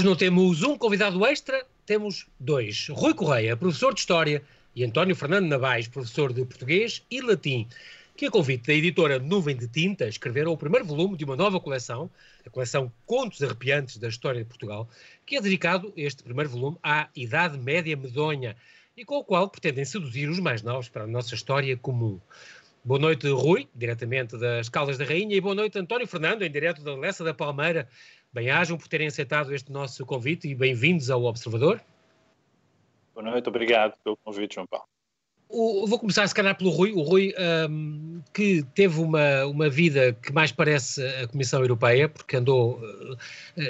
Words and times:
Hoje 0.00 0.08
não 0.08 0.16
temos 0.16 0.62
um 0.62 0.78
convidado 0.78 1.26
extra, 1.26 1.62
temos 1.84 2.26
dois. 2.40 2.88
Rui 2.88 3.12
Correia, 3.12 3.54
professor 3.54 3.92
de 3.92 4.00
História, 4.00 4.42
e 4.74 4.82
António 4.82 5.14
Fernando 5.14 5.46
Navais, 5.46 5.88
professor 5.88 6.32
de 6.32 6.42
Português 6.42 7.04
e 7.10 7.20
Latim, 7.20 7.68
que, 8.16 8.24
a 8.24 8.30
convite 8.30 8.68
da 8.68 8.72
editora 8.72 9.18
Nuvem 9.18 9.54
de 9.54 9.68
Tinta, 9.68 10.08
escreveram 10.08 10.52
o 10.52 10.56
primeiro 10.56 10.86
volume 10.86 11.18
de 11.18 11.24
uma 11.26 11.36
nova 11.36 11.60
coleção, 11.60 12.08
a 12.46 12.48
coleção 12.48 12.90
Contos 13.04 13.42
Arrepiantes 13.42 13.98
da 13.98 14.08
História 14.08 14.40
de 14.40 14.46
Portugal, 14.46 14.88
que 15.26 15.36
é 15.36 15.40
dedicado, 15.42 15.92
este 15.94 16.22
primeiro 16.22 16.48
volume, 16.48 16.78
à 16.82 17.10
Idade 17.14 17.58
Média 17.58 17.94
Medonha, 17.94 18.56
e 18.96 19.04
com 19.04 19.16
o 19.16 19.24
qual 19.24 19.50
pretendem 19.50 19.84
seduzir 19.84 20.30
os 20.30 20.40
mais 20.40 20.62
novos 20.62 20.88
para 20.88 21.04
a 21.04 21.06
nossa 21.06 21.34
história 21.34 21.76
comum. 21.76 22.18
Boa 22.82 22.98
noite, 22.98 23.28
Rui, 23.28 23.68
diretamente 23.74 24.38
das 24.38 24.70
Caldas 24.70 24.96
da 24.96 25.04
Rainha, 25.04 25.36
e 25.36 25.40
boa 25.42 25.54
noite, 25.54 25.78
António 25.78 26.06
Fernando, 26.06 26.40
em 26.40 26.50
direto 26.50 26.82
da 26.82 26.96
Lessa 26.96 27.22
da 27.22 27.34
Palmeira. 27.34 27.86
Bem-ajam 28.32 28.78
por 28.78 28.86
terem 28.86 29.08
aceitado 29.08 29.52
este 29.52 29.72
nosso 29.72 30.06
convite 30.06 30.46
e 30.46 30.54
bem-vindos 30.54 31.10
ao 31.10 31.24
Observador. 31.24 31.82
Boa 33.12 33.28
noite, 33.28 33.48
obrigado 33.48 33.96
pelo 34.04 34.16
convite, 34.18 34.54
João 34.54 34.68
Paulo. 34.68 34.86
O, 35.52 35.84
vou 35.84 35.98
começar, 35.98 36.26
se 36.28 36.34
calhar, 36.34 36.56
pelo 36.56 36.70
Rui. 36.70 36.92
O 36.92 37.02
Rui, 37.02 37.34
um, 37.68 38.22
que 38.32 38.64
teve 38.72 39.00
uma, 39.00 39.44
uma 39.46 39.68
vida 39.68 40.16
que 40.22 40.32
mais 40.32 40.52
parece 40.52 41.04
a 41.04 41.26
Comissão 41.26 41.60
Europeia, 41.60 42.08
porque 42.08 42.36
andou, 42.36 42.78
uh, 42.78 43.16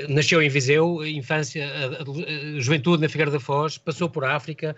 nasceu 0.08 0.42
em 0.42 0.48
Viseu, 0.50 1.04
infância, 1.06 1.66
uh, 2.06 2.60
juventude 2.60 3.02
na 3.02 3.08
Figueira 3.08 3.30
da 3.30 3.40
Foz, 3.40 3.78
passou 3.78 4.10
por 4.10 4.24
África, 4.24 4.76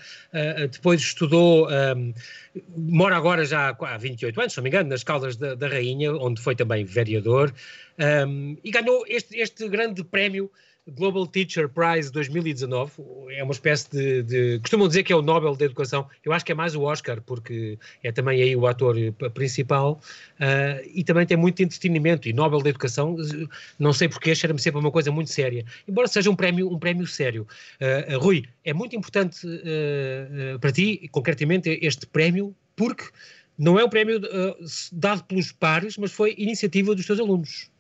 depois 0.71 1.01
estudou, 1.01 1.69
um, 1.69 2.15
mora 2.77 3.17
agora 3.17 3.45
já 3.45 3.77
há 3.79 3.99
28 3.99 4.41
anos, 4.41 4.53
se 4.53 4.59
não 4.59 4.63
me 4.63 4.71
engano, 4.71 4.89
nas 4.89 5.03
Caldas 5.03 5.37
da, 5.37 5.55
da 5.57 5.67
Rainha, 5.67 6.13
onde 6.15 6.41
foi 6.41 6.55
também 6.55 6.85
vereador, 6.85 7.53
um, 8.29 8.57
e 8.63 8.71
ganhou 8.71 9.05
este, 9.09 9.39
este 9.39 9.69
grande 9.69 10.05
prémio 10.05 10.51
Global 10.91 11.29
Teacher 11.29 11.69
Prize 11.69 12.11
2019 12.11 12.93
é 13.31 13.45
uma 13.45 13.53
espécie 13.53 13.89
de, 13.89 14.23
de, 14.25 14.59
Costumam 14.59 14.89
dizer 14.89 15.05
que 15.05 15.13
é 15.13 15.17
o 15.17 15.23
Nobel 15.23 15.55
da 15.55 15.65
Educação. 15.65 16.09
Eu 16.25 16.33
acho 16.33 16.45
que 16.45 16.51
é 16.51 16.55
mais 16.57 16.75
o 16.75 16.83
Oscar, 16.83 17.23
porque 17.23 17.79
é 18.03 18.11
também 18.11 18.43
aí 18.43 18.57
o 18.57 18.67
ator 18.67 18.97
principal 19.33 20.01
uh, 20.41 20.91
e 20.93 21.05
também 21.05 21.25
tem 21.25 21.37
muito 21.37 21.63
entretenimento. 21.63 22.29
E 22.29 22.33
Nobel 22.33 22.61
da 22.61 22.71
Educação, 22.71 23.17
não 23.79 23.93
sei 23.93 24.09
porque, 24.09 24.35
cheira-me 24.35 24.61
sempre 24.61 24.81
uma 24.81 24.91
coisa 24.91 25.13
muito 25.13 25.31
séria. 25.31 25.65
Embora 25.87 26.09
seja 26.09 26.29
um 26.29 26.35
prémio, 26.35 26.69
um 26.69 26.79
prémio 26.79 27.07
sério. 27.07 27.47
Uh, 27.81 28.19
Rui, 28.19 28.45
é 28.65 28.75
muito 28.75 28.97
importante 28.97 29.47
uh, 29.47 30.59
para 30.59 30.73
ti, 30.73 31.09
concretamente, 31.13 31.79
este 31.81 32.07
prémio, 32.09 32.57
porque 32.75 33.05
não 33.57 33.79
é 33.79 33.85
um 33.85 33.89
prémio 33.89 34.21
dado 34.91 35.23
pelos 35.25 35.53
pares, 35.53 35.97
mas 35.97 36.11
foi 36.11 36.35
iniciativa 36.37 36.93
dos 36.93 37.07
teus 37.07 37.21
alunos. 37.21 37.72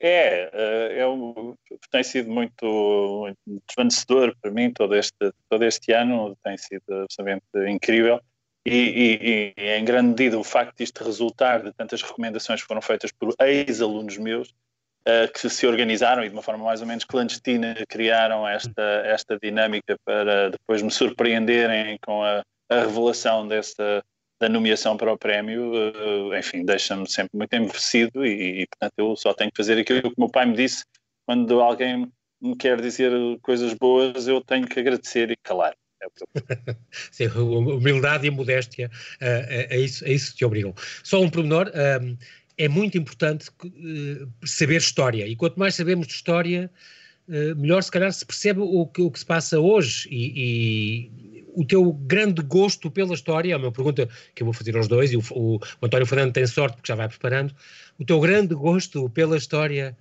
É, 0.00 0.50
é, 0.52 0.98
é 1.00 1.06
um, 1.06 1.54
tem 1.90 2.02
sido 2.02 2.30
muito, 2.30 3.26
muito 3.46 3.62
desvanecedor 3.66 4.34
para 4.40 4.50
mim 4.50 4.72
todo 4.72 4.94
este, 4.94 5.32
todo 5.48 5.64
este 5.64 5.92
ano, 5.92 6.36
tem 6.42 6.56
sido 6.56 7.02
absolutamente 7.02 7.44
incrível. 7.68 8.20
E, 8.66 9.54
e, 9.54 9.54
e, 9.56 9.70
em 9.78 9.84
grande 9.84 10.10
medida 10.10 10.38
o 10.38 10.44
facto 10.44 10.76
disto 10.76 11.02
resultar 11.02 11.62
de 11.62 11.72
tantas 11.72 12.02
recomendações 12.02 12.60
que 12.60 12.66
foram 12.66 12.82
feitas 12.82 13.10
por 13.10 13.34
ex-alunos 13.40 14.18
meus 14.18 14.48
uh, 14.48 15.32
que 15.32 15.48
se 15.48 15.66
organizaram 15.66 16.22
e 16.22 16.28
de 16.28 16.34
uma 16.34 16.42
forma 16.42 16.64
mais 16.64 16.80
ou 16.80 16.86
menos 16.86 17.04
clandestina 17.04 17.74
criaram 17.88 18.46
esta, 18.46 18.82
esta 19.04 19.38
dinâmica 19.38 19.96
para 20.04 20.50
depois 20.50 20.82
me 20.82 20.90
surpreenderem 20.90 21.98
com 22.04 22.22
a, 22.22 22.42
a 22.68 22.80
revelação 22.80 23.48
dessa 23.48 24.02
da 24.40 24.48
nomeação 24.48 24.96
para 24.96 25.12
o 25.12 25.18
prémio, 25.18 25.72
uh, 25.72 26.34
enfim, 26.36 26.64
deixa-me 26.64 27.08
sempre 27.10 27.36
muito 27.36 27.54
envelhecido 27.54 28.24
e, 28.24 28.62
e, 28.62 28.66
portanto, 28.66 28.94
eu 28.98 29.16
só 29.16 29.34
tenho 29.34 29.50
que 29.50 29.56
fazer 29.56 29.78
aquilo 29.78 30.02
que 30.02 30.08
o 30.08 30.14
meu 30.16 30.28
pai 30.28 30.46
me 30.46 30.54
disse 30.54 30.84
quando 31.26 31.60
alguém 31.60 32.10
me 32.40 32.56
quer 32.56 32.80
dizer 32.80 33.10
coisas 33.42 33.74
boas, 33.74 34.28
eu 34.28 34.40
tenho 34.40 34.66
que 34.66 34.78
agradecer 34.78 35.30
e 35.30 35.36
calar. 35.42 35.74
É. 36.00 36.06
Sim, 37.10 37.26
humildade 37.26 38.28
e 38.28 38.30
modéstia, 38.30 38.88
uh, 39.20 39.24
é, 39.48 39.76
é, 39.76 39.80
isso, 39.80 40.04
é 40.04 40.12
isso 40.12 40.30
que 40.30 40.38
te 40.38 40.44
obrigam. 40.44 40.72
Só 41.02 41.20
um 41.20 41.28
pormenor, 41.28 41.72
um, 41.74 42.16
é 42.56 42.68
muito 42.68 42.96
importante 42.96 43.46
saber 44.44 44.76
história, 44.76 45.26
e 45.26 45.36
quanto 45.36 45.58
mais 45.58 45.76
sabemos 45.76 46.08
de 46.08 46.12
história, 46.12 46.68
melhor 47.56 47.80
se 47.84 47.90
calhar 47.92 48.12
se 48.12 48.26
percebe 48.26 48.58
o 48.60 48.84
que, 48.84 49.00
o 49.00 49.12
que 49.12 49.18
se 49.20 49.24
passa 49.24 49.60
hoje, 49.60 50.08
e, 50.10 50.32
e 50.34 51.27
o 51.58 51.64
teu 51.64 51.92
grande 51.92 52.40
gosto 52.40 52.88
pela 52.88 53.14
história, 53.14 53.52
é 53.52 53.56
uma 53.56 53.72
pergunta 53.72 54.08
que 54.32 54.42
eu 54.42 54.44
vou 54.44 54.54
fazer 54.54 54.76
aos 54.76 54.86
dois, 54.86 55.12
e 55.12 55.16
o, 55.16 55.22
o, 55.32 55.56
o 55.56 55.86
António 55.86 56.06
Fernando 56.06 56.32
tem 56.32 56.46
sorte 56.46 56.76
porque 56.76 56.86
já 56.86 56.94
vai 56.94 57.08
preparando, 57.08 57.52
o 57.98 58.04
teu 58.04 58.20
grande 58.20 58.54
gosto 58.54 59.10
pela 59.10 59.36
história 59.36 59.96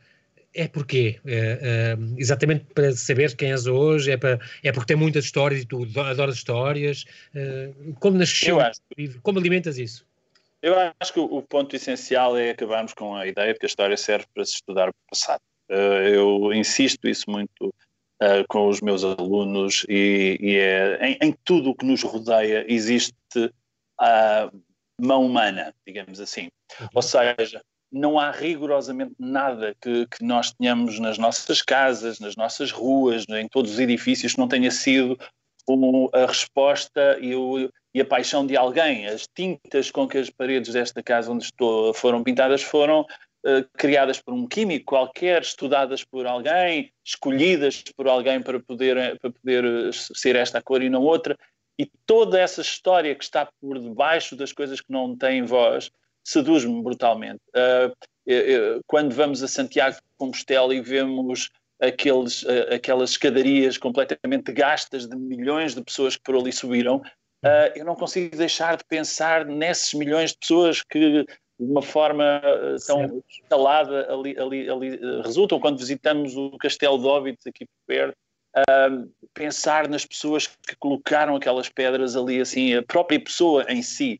é 0.53 0.67
porquê? 0.67 1.19
É, 1.25 1.35
é, 1.61 1.97
exatamente 2.17 2.65
para 2.73 2.91
saber 2.91 3.35
quem 3.35 3.51
és 3.51 3.65
hoje? 3.65 4.11
É, 4.11 4.17
para, 4.17 4.39
é 4.63 4.71
porque 4.71 4.87
tem 4.87 4.97
muitas 4.97 5.25
histórias 5.25 5.61
e 5.61 5.65
tu 5.65 5.87
adoras 5.99 6.35
histórias? 6.35 7.05
É, 7.33 7.71
como 7.99 8.17
nasceu? 8.17 8.57
Como 9.23 9.39
alimentas 9.39 9.77
isso? 9.77 10.05
Eu 10.61 10.75
acho 10.99 11.13
que 11.13 11.19
o 11.19 11.41
ponto 11.41 11.75
essencial 11.75 12.37
é 12.37 12.51
acabarmos 12.51 12.93
com 12.93 13.15
a 13.15 13.27
ideia 13.27 13.53
de 13.53 13.59
que 13.59 13.65
a 13.65 13.67
história 13.67 13.97
serve 13.97 14.25
para 14.33 14.45
se 14.45 14.53
estudar 14.53 14.89
o 14.89 14.93
passado. 15.09 15.41
Eh, 15.69 16.15
eu 16.15 16.51
insisto 16.53 17.07
isso 17.07 17.29
muito 17.29 17.73
uh, 18.21 18.45
com 18.47 18.67
os 18.67 18.81
meus 18.81 19.03
alunos 19.03 19.85
e, 19.87 20.37
e 20.39 20.55
é, 20.57 20.99
em, 21.07 21.17
em, 21.21 21.35
tudo 21.43 21.71
o 21.71 21.75
que 21.75 21.85
nos 21.85 22.03
rodeia 22.03 22.65
existe 22.67 23.13
a 23.99 24.49
mão 24.99 25.25
humana, 25.25 25.73
digamos 25.85 26.19
assim. 26.19 26.49
Uhum. 26.79 26.87
Ou 26.95 27.01
seja, 27.01 27.61
não 27.91 28.19
há 28.19 28.31
rigorosamente 28.31 29.15
nada 29.17 29.75
que, 29.81 30.05
que, 30.07 30.23
nós 30.23 30.51
tenhamos 30.53 30.99
nas 30.99 31.17
nossas 31.17 31.61
casas, 31.61 32.19
nas 32.19 32.35
nossas 32.35 32.71
ruas, 32.71 33.25
em 33.29 33.47
todos 33.47 33.71
os 33.71 33.79
edifícios 33.79 34.33
que 34.33 34.39
não 34.39 34.47
tenha 34.47 34.71
sido 34.71 35.17
um, 35.69 36.09
a 36.13 36.25
resposta 36.25 37.17
e, 37.21 37.35
o, 37.35 37.69
e, 37.93 38.01
a 38.01 38.05
paixão 38.05 38.45
de 38.45 38.57
alguém. 38.57 39.07
As 39.07 39.27
tintas 39.27 39.91
com 39.91 40.07
que 40.07 40.17
as 40.17 40.29
paredes 40.29 40.73
desta 40.73 41.01
casa 41.01 41.31
onde 41.31 41.45
estou 41.45 41.93
foram 41.93 42.23
pintadas 42.23 42.61
foram 42.61 43.05
criadas 43.77 44.19
por 44.19 44.33
um 44.33 44.47
químico 44.47 44.85
qualquer, 44.85 45.41
estudadas 45.41 46.03
por 46.03 46.25
alguém, 46.25 46.91
escolhidas 47.03 47.83
por 47.95 48.07
alguém 48.07 48.41
para 48.41 48.59
poder, 48.59 48.97
eh, 48.97 49.15
para 49.15 49.31
poder 49.31 49.63
eh, 49.63 49.89
ser 49.93 50.35
esta 50.35 50.61
cor 50.61 50.81
e 50.81 50.89
não 50.89 51.01
outra. 51.01 51.37
E 51.79 51.89
toda 52.05 52.39
essa 52.39 52.61
história 52.61 53.15
que 53.15 53.23
está 53.23 53.47
por 53.61 53.79
debaixo 53.79 54.35
das 54.35 54.51
coisas 54.51 54.81
que 54.81 54.91
não 54.91 55.15
têm 55.15 55.43
voz 55.43 55.91
seduz-me 56.23 56.81
brutalmente. 56.81 57.39
Quando 58.85 59.13
vamos 59.13 59.41
a 59.41 59.47
Santiago 59.47 59.95
de 59.95 60.01
Compostela 60.17 60.75
e 60.75 60.81
vemos 60.81 61.49
aqueles, 61.79 62.43
aquelas 62.73 63.11
escadarias 63.11 63.77
completamente 63.77 64.51
gastas 64.51 65.07
de 65.07 65.15
milhões 65.15 65.73
de 65.73 65.83
pessoas 65.83 66.17
que 66.17 66.23
por 66.23 66.35
ali 66.35 66.51
subiram, 66.51 67.01
eu 67.75 67.85
não 67.85 67.95
consigo 67.95 68.35
deixar 68.35 68.75
de 68.75 68.83
pensar 68.83 69.45
nesses 69.45 69.93
milhões 69.93 70.31
de 70.31 70.39
pessoas 70.39 70.81
que 70.81 71.25
de 71.59 71.71
uma 71.71 71.81
forma 71.81 72.41
eh, 72.43 72.75
tão 72.85 73.23
instalada 73.29 74.13
ali, 74.13 74.37
ali, 74.37 74.69
ali 74.69 74.93
eh, 74.93 75.21
resultam 75.23 75.59
quando 75.59 75.79
visitamos 75.79 76.35
o 76.35 76.51
Castelo 76.57 76.99
de 76.99 77.05
Óbidos 77.05 77.47
aqui 77.47 77.65
por 77.65 77.73
perto 77.87 78.17
uh, 78.57 79.11
pensar 79.33 79.87
nas 79.87 80.05
pessoas 80.05 80.47
que 80.47 80.75
colocaram 80.77 81.35
aquelas 81.35 81.69
pedras 81.69 82.15
ali 82.15 82.39
assim 82.39 82.75
a 82.75 82.83
própria 82.83 83.19
pessoa 83.19 83.65
em 83.69 83.81
si. 83.81 84.19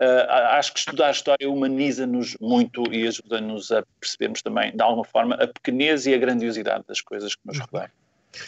Uh, 0.00 0.30
acho 0.30 0.74
que 0.74 0.80
estudar 0.80 1.08
a 1.08 1.10
história 1.10 1.50
humaniza-nos 1.50 2.36
muito 2.38 2.82
e 2.92 3.06
ajuda-nos 3.08 3.72
a 3.72 3.82
percebermos 3.98 4.42
também 4.42 4.76
de 4.76 4.82
alguma 4.82 5.04
forma 5.04 5.34
a 5.36 5.46
pequenez 5.46 6.06
e 6.06 6.12
a 6.12 6.18
grandiosidade 6.18 6.84
das 6.86 7.00
coisas 7.00 7.34
que 7.34 7.40
nos 7.46 7.58
rodeiam 7.58 7.90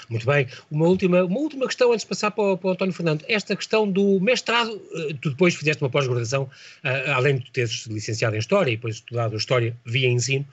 muito 0.08 0.26
bem. 0.26 0.46
Uma 0.70 0.86
última, 0.86 1.24
uma 1.24 1.38
última 1.38 1.66
questão 1.66 1.92
antes 1.92 2.04
de 2.04 2.08
passar 2.08 2.30
para 2.30 2.52
o, 2.52 2.58
para 2.58 2.68
o 2.68 2.72
António 2.72 2.94
Fernando. 2.94 3.24
Esta 3.28 3.56
questão 3.56 3.90
do 3.90 4.20
mestrado, 4.20 4.80
eh, 4.94 5.14
tu 5.20 5.30
depois 5.30 5.54
fizeste 5.54 5.82
uma 5.82 5.90
pós-graduação, 5.90 6.48
eh, 6.84 7.10
além 7.10 7.38
de 7.38 7.50
teres 7.50 7.86
licenciado 7.86 8.36
em 8.36 8.38
História 8.38 8.70
e 8.70 8.76
depois 8.76 8.96
estudado 8.96 9.36
História 9.36 9.76
via 9.84 10.08
ensino, 10.08 10.46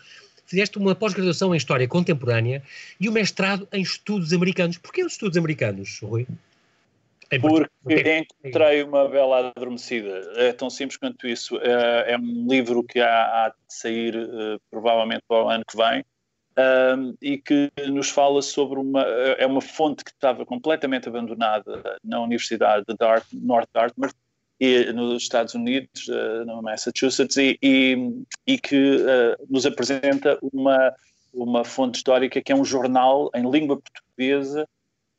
fizeste 0.45 0.77
uma 0.77 0.95
pós-graduação 0.95 1.53
em 1.53 1.57
História 1.57 1.87
Contemporânea 1.87 2.61
e 2.99 3.07
o 3.07 3.11
um 3.11 3.13
mestrado 3.13 3.67
em 3.71 3.81
Estudos 3.81 4.33
Americanos. 4.33 4.77
Porquê 4.77 5.03
os 5.03 5.13
Estudos 5.13 5.37
Americanos, 5.37 5.99
Rui? 6.01 6.27
Porque 7.41 8.27
encontrei 8.43 8.83
uma 8.83 9.09
bela 9.09 9.51
adormecida. 9.55 10.31
É 10.35 10.53
tão 10.53 10.69
simples 10.69 10.97
quanto 10.97 11.27
isso. 11.27 11.57
É, 11.57 12.13
é 12.13 12.17
um 12.17 12.45
livro 12.47 12.83
que 12.83 12.99
há, 12.99 13.45
há 13.45 13.49
de 13.49 13.55
sair 13.73 14.15
uh, 14.15 14.61
provavelmente 14.69 15.23
para 15.27 15.43
o 15.43 15.49
ano 15.49 15.63
que 15.67 15.75
vem 15.75 16.05
um, 16.57 17.15
e 17.21 17.37
que 17.37 17.71
nos 17.87 18.09
fala 18.09 18.41
sobre 18.41 18.79
uma 18.79 19.01
é 19.37 19.45
uma 19.45 19.61
fonte 19.61 20.03
que 20.03 20.11
estava 20.11 20.45
completamente 20.45 21.07
abandonada 21.07 21.99
na 22.03 22.21
Universidade 22.21 22.85
de 22.87 22.95
Dart, 22.95 23.25
North 23.33 23.69
Dartmouth 23.73 24.13
e, 24.59 24.91
nos 24.93 25.23
Estados 25.23 25.53
Unidos, 25.53 26.07
uh, 26.07 26.45
no 26.45 26.61
Massachusetts, 26.61 27.35
e, 27.35 27.57
e, 27.61 27.97
e 28.47 28.57
que 28.57 28.97
uh, 28.97 29.45
nos 29.49 29.65
apresenta 29.65 30.37
uma 30.41 30.93
uma 31.35 31.65
fonte 31.65 31.97
histórica 31.97 32.41
que 32.41 32.51
é 32.51 32.55
um 32.55 32.63
jornal 32.63 33.29
em 33.35 33.49
língua 33.49 33.77
portuguesa 33.77 34.67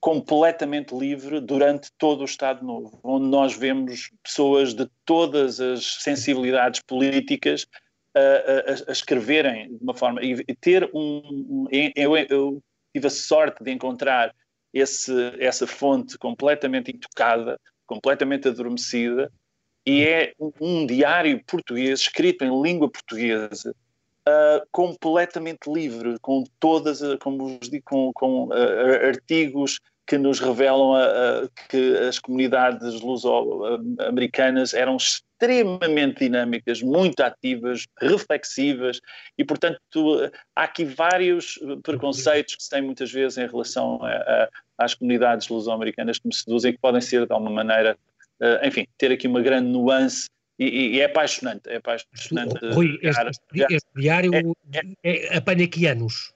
completamente 0.00 0.94
livre 0.94 1.41
durante 1.41 1.91
todo 1.99 2.23
o 2.23 2.25
Estado 2.25 2.65
Novo, 2.65 2.99
onde 3.03 3.27
nós 3.27 3.56
vemos 3.56 4.11
pessoas 4.23 4.73
de 4.73 4.88
todas 5.05 5.61
as 5.61 5.97
sensibilidades 6.00 6.81
políticas 6.81 7.67
a, 8.16 8.18
a, 8.18 8.88
a, 8.88 8.92
escreverem 8.92 9.76
de 9.76 9.82
uma 9.82 9.94
forma 9.94 10.20
e 10.22 10.42
ter 10.54 10.88
um, 10.94 11.66
eu, 11.94 12.16
eu, 12.16 12.62
tive 12.92 13.06
a 13.06 13.10
sorte 13.10 13.62
de 13.62 13.70
encontrar 13.70 14.34
esse, 14.72 15.12
essa 15.38 15.66
fonte 15.66 16.16
completamente 16.16 16.90
intocada, 16.90 17.60
completamente 17.86 18.48
adormecida, 18.48 19.30
e 19.84 20.02
é 20.02 20.32
um, 20.40 20.52
um 20.60 20.86
diário 20.86 21.42
português 21.44 22.00
escrito 22.00 22.44
em 22.44 22.62
língua 22.62 22.90
portuguesa, 22.90 23.74
uh, 24.26 24.66
completamente 24.72 25.70
livre, 25.70 26.18
com 26.20 26.42
todas, 26.58 27.00
como 27.20 27.58
vos 27.58 27.68
digo, 27.68 27.84
com, 27.84 28.12
com 28.14 28.46
uh, 28.46 29.06
artigos 29.06 29.78
que 30.06 30.16
nos 30.16 30.40
revelam 30.40 30.94
a, 30.94 31.04
a, 31.04 31.48
que 31.68 31.96
as 31.98 32.18
comunidades 32.18 33.00
luso-americanas 33.00 34.72
eram 34.72 34.96
extremamente 35.38 36.21
dinâmicas, 36.21 36.83
muito 36.83 37.21
ativas, 37.21 37.87
reflexivas 38.00 39.00
e, 39.37 39.44
portanto, 39.44 39.79
há 40.55 40.65
aqui 40.65 40.85
vários 40.85 41.59
preconceitos 41.83 42.56
que 42.56 42.62
se 42.62 42.71
têm 42.71 42.83
muitas 42.83 43.12
vezes 43.12 43.37
em 43.38 43.47
relação 43.47 44.03
a, 44.03 44.11
a, 44.11 44.49
às 44.79 44.94
comunidades 44.94 45.49
luso-americanas 45.49 46.19
que 46.19 46.27
me 46.27 46.35
seduzem 46.35 46.73
que 46.73 46.79
podem 46.79 47.00
ser, 47.00 47.27
de 47.27 47.33
alguma 47.33 47.50
maneira, 47.50 47.97
uh, 48.41 48.67
enfim, 48.67 48.87
ter 48.97 49.12
aqui 49.12 49.29
uma 49.29 49.43
grande 49.43 49.69
nuance 49.69 50.29
e, 50.59 50.97
e, 50.97 51.00
é 51.00 51.05
apaixonante. 51.05 51.69
É 51.69 51.77
apaixonante. 51.77 52.56
Rui, 52.73 52.99
este, 53.03 53.31
este, 53.71 53.88
diário 53.94 54.31
é, 54.35 54.43
é, 55.03 55.35
é, 55.35 55.37
apanha 55.37 55.69
que 55.69 55.87
anos? 55.87 56.33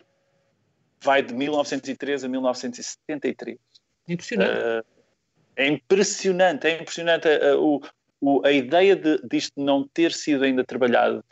vai 1.02 1.22
de 1.22 1.34
1903 1.34 2.24
a 2.24 2.28
1973. 2.28 3.58
Impressionante. 4.08 4.58
Uh, 4.58 4.84
é 5.56 5.66
impressionante, 5.66 6.66
é 6.66 6.80
impressionante 6.80 7.28
uh, 7.28 7.58
o, 7.58 7.80
o, 8.20 8.44
a 8.44 8.52
ideia 8.52 8.94
de, 8.96 9.18
disto 9.28 9.52
não 9.56 9.86
ter 9.88 10.12
sido 10.12 10.44
ainda 10.44 10.64
trabalhado. 10.64 11.24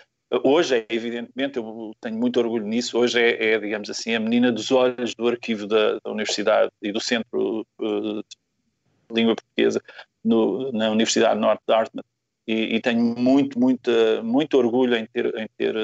Hoje, 0.45 0.77
é, 0.77 0.87
evidentemente, 0.91 1.57
eu 1.57 1.93
tenho 2.01 2.17
muito 2.17 2.39
orgulho 2.39 2.67
nisso, 2.67 2.99
hoje 2.99 3.21
é, 3.21 3.53
é 3.53 3.59
digamos 3.59 3.89
assim, 3.89 4.15
a 4.15 4.21
menina 4.21 4.53
dos 4.53 4.71
olhos 4.71 5.15
do 5.15 5.27
arquivo 5.27 5.67
da, 5.67 5.95
da 5.95 6.11
Universidade 6.11 6.71
e 6.83 6.93
do 6.93 7.01
Centro 7.01 7.67
uh, 7.81 8.23
de 8.23 9.15
Língua 9.15 9.35
Portuguesa 9.35 9.81
no, 10.23 10.71
na 10.73 10.91
Universidade 10.91 11.41
Norte 11.41 11.61
de 11.61 11.67
Dartmouth 11.67 12.05
e, 12.47 12.77
e, 12.77 12.81
tenho 12.81 13.01
muito, 13.01 13.59
muito, 13.59 13.91
muito 14.23 14.57
orgulho 14.59 14.97
em 14.97 15.07
ter, 15.07 15.27
em 15.39 15.49
ter 15.57 15.75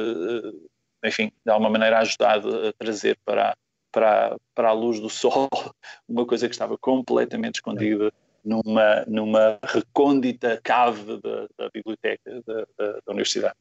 enfim, 1.04 1.30
de 1.44 1.50
alguma 1.50 1.70
maneira 1.70 1.98
ajudado 1.98 2.68
a 2.68 2.72
trazer 2.72 3.18
para, 3.24 3.56
para, 3.92 4.36
para 4.54 4.70
a 4.70 4.72
luz 4.72 4.98
do 4.98 5.10
sol, 5.10 5.48
uma 6.08 6.26
coisa 6.26 6.48
que 6.48 6.54
estava 6.54 6.76
completamente 6.78 7.56
escondida 7.56 8.12
numa, 8.44 9.04
numa 9.06 9.58
recôndita 9.62 10.60
cave 10.62 11.20
da, 11.20 11.46
da 11.58 11.70
biblioteca 11.70 12.42
da, 12.46 12.66
da, 12.78 12.92
da, 12.92 13.12
Universidade. 13.12 13.56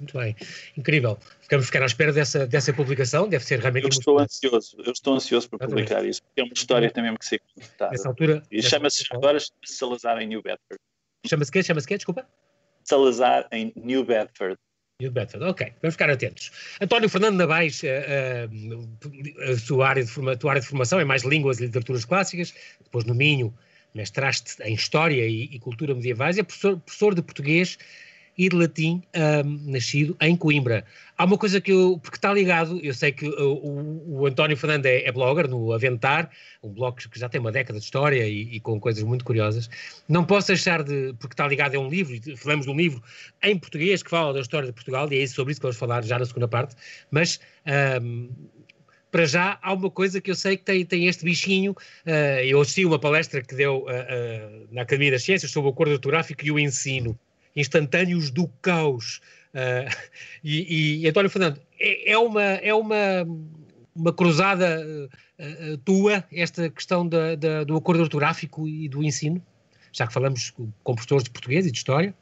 Muito 0.00 0.16
bem, 0.16 0.36
incrível. 0.76 1.18
Ficamos 1.40 1.66
ficar 1.66 1.82
à 1.82 1.86
espera 1.86 2.12
dessa, 2.12 2.46
dessa 2.46 2.72
publicação, 2.72 3.28
deve 3.28 3.44
ser 3.44 3.58
realmente. 3.58 3.84
Eu 3.84 3.88
estou 3.88 4.14
muito... 4.14 4.26
ansioso, 4.26 4.76
eu 4.84 4.92
estou 4.92 5.14
ansioso 5.14 5.50
por 5.50 5.58
publicar 5.58 6.04
isso, 6.04 6.22
porque 6.22 6.40
é 6.40 6.44
uma 6.44 6.52
história 6.52 6.90
também 6.90 7.16
que 7.16 7.26
ser 7.26 7.40
contada. 7.54 7.90
Nessa 7.90 8.08
altura. 8.08 8.42
E 8.50 8.62
chama-se 8.62 9.04
agora 9.10 9.38
Salazar 9.64 10.20
em 10.22 10.26
New 10.28 10.42
Bedford. 10.42 10.80
Chama-se 11.26 11.50
quê? 11.50 11.62
Chama-se 11.62 11.86
quê? 11.86 11.96
Desculpa? 11.96 12.28
Salazar 12.84 13.48
em 13.50 13.72
New 13.74 14.04
Bedford. 14.04 14.56
New 15.00 15.12
Bedford, 15.12 15.44
ok, 15.46 15.72
vamos 15.80 15.94
ficar 15.94 16.10
atentos. 16.10 16.50
António 16.80 17.08
Fernando 17.08 17.36
Nabais, 17.36 17.82
uh, 17.84 17.86
uh, 18.50 19.52
a, 19.52 19.56
sua 19.56 19.88
área 19.88 20.04
de 20.04 20.10
forma, 20.10 20.32
a 20.32 20.36
tua 20.36 20.50
área 20.50 20.60
de 20.60 20.66
formação 20.66 20.98
é 20.98 21.04
mais 21.04 21.22
línguas 21.22 21.60
e 21.60 21.66
literaturas 21.66 22.04
clássicas, 22.04 22.52
depois 22.82 23.04
no 23.04 23.14
Minho 23.14 23.54
mestraste 23.94 24.62
em 24.62 24.74
História 24.74 25.26
e, 25.26 25.44
e 25.44 25.58
Cultura 25.58 25.94
Medievais, 25.94 26.38
é 26.38 26.42
professor, 26.42 26.78
professor 26.78 27.14
de 27.14 27.22
português 27.22 27.78
e 28.38 28.48
de 28.48 28.54
latim, 28.54 29.02
um, 29.44 29.72
nascido 29.72 30.16
em 30.20 30.36
Coimbra. 30.36 30.84
Há 31.16 31.24
uma 31.24 31.36
coisa 31.36 31.60
que 31.60 31.72
eu, 31.72 31.98
porque 32.00 32.16
está 32.16 32.32
ligado, 32.32 32.78
eu 32.84 32.94
sei 32.94 33.10
que 33.10 33.26
o, 33.26 33.54
o, 33.54 34.20
o 34.20 34.26
António 34.26 34.56
Fernando 34.56 34.86
é, 34.86 35.02
é, 35.02 35.10
blogger 35.10 35.48
no 35.48 35.72
Aventar, 35.72 36.30
um 36.62 36.68
blog 36.68 36.96
que 36.96 37.18
já 37.18 37.28
tem 37.28 37.40
uma 37.40 37.50
década 37.50 37.80
de 37.80 37.84
história 37.84 38.28
e, 38.28 38.42
e, 38.54 38.60
com 38.60 38.78
coisas 38.78 39.02
muito 39.02 39.24
curiosas. 39.24 39.68
Não 40.08 40.24
posso 40.24 40.46
deixar 40.46 40.84
de, 40.84 41.12
porque 41.18 41.34
está 41.34 41.48
ligado 41.48 41.74
a 41.74 41.80
um 41.80 41.88
livro, 41.88 42.14
falamos 42.36 42.64
de 42.64 42.70
um 42.70 42.76
livro 42.76 43.02
em 43.42 43.58
português 43.58 44.04
que 44.04 44.10
fala 44.10 44.32
da 44.32 44.40
história 44.40 44.68
de 44.68 44.72
Portugal, 44.72 45.12
e 45.12 45.20
é 45.20 45.26
sobre 45.26 45.50
isso 45.50 45.60
que 45.60 45.66
vamos 45.66 45.76
falar 45.76 46.04
já 46.04 46.16
na 46.16 46.24
segunda 46.24 46.46
parte, 46.46 46.76
mas 47.10 47.40
um, 48.00 48.28
para 49.10 49.24
já 49.24 49.58
há 49.62 49.72
uma 49.72 49.90
coisa 49.90 50.20
que 50.20 50.30
eu 50.30 50.34
sei 50.34 50.56
que 50.56 50.64
tem, 50.64 50.84
tem 50.84 51.06
este 51.06 51.24
bichinho. 51.24 51.72
Uh, 52.06 52.44
eu 52.44 52.60
assisti 52.60 52.84
uma 52.84 52.98
palestra 52.98 53.42
que 53.42 53.54
deu 53.54 53.78
uh, 53.78 53.86
uh, 53.86 54.68
na 54.70 54.82
Academia 54.82 55.12
das 55.12 55.22
Ciências 55.22 55.50
sobre 55.50 55.68
o 55.68 55.72
acordo 55.72 55.92
ortográfico 55.92 56.44
e 56.44 56.50
o 56.50 56.58
ensino 56.58 57.18
instantâneos 57.56 58.30
do 58.30 58.48
caos. 58.62 59.20
E, 60.44 61.02
e, 61.02 61.08
António 61.08 61.28
Fernando, 61.28 61.60
é, 61.80 62.12
é, 62.12 62.18
uma, 62.18 62.42
é 62.42 62.72
uma, 62.72 63.26
uma 63.96 64.12
cruzada 64.12 64.86
tua 65.84 66.22
esta 66.30 66.70
questão 66.70 67.08
da, 67.08 67.34
da, 67.34 67.64
do 67.64 67.74
acordo 67.74 68.02
ortográfico 68.02 68.68
e 68.68 68.88
do 68.88 69.02
ensino? 69.02 69.42
Já 69.90 70.06
que 70.06 70.12
falamos 70.12 70.50
com 70.50 70.94
professores 70.94 71.24
de 71.24 71.30
português 71.30 71.66
e 71.66 71.72
de 71.72 71.78
história? 71.78 72.14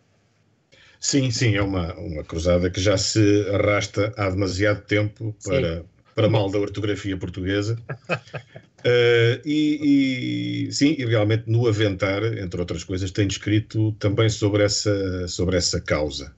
Sim, 0.99 1.31
sim, 1.31 1.57
é 1.57 1.63
uma, 1.63 1.95
uma 1.95 2.25
cruzada 2.25 2.71
que 2.71 2.81
já 2.81 2.97
se 2.97 3.47
arrasta 3.51 4.15
há 4.17 4.31
demasiado 4.31 4.81
tempo 4.83 5.37
para, 5.45 5.85
para 6.17 6.31
mal 6.31 6.51
da 6.51 6.59
ortografia 6.59 7.15
portuguesa. 7.19 7.79
Uh, 8.09 9.37
e, 9.45 10.67
e, 10.67 10.73
sim, 10.73 10.97
e 10.99 11.05
realmente 11.05 11.45
no 11.47 11.69
Aventar, 11.69 12.25
entre 12.39 12.59
outras 12.59 12.83
coisas, 12.83 13.11
tenho 13.11 13.29
escrito 13.29 13.93
também 13.99 14.31
sobre 14.31 14.65
essa, 14.65 15.29
sobre 15.29 15.59
essa 15.59 15.79
causa. 15.79 16.35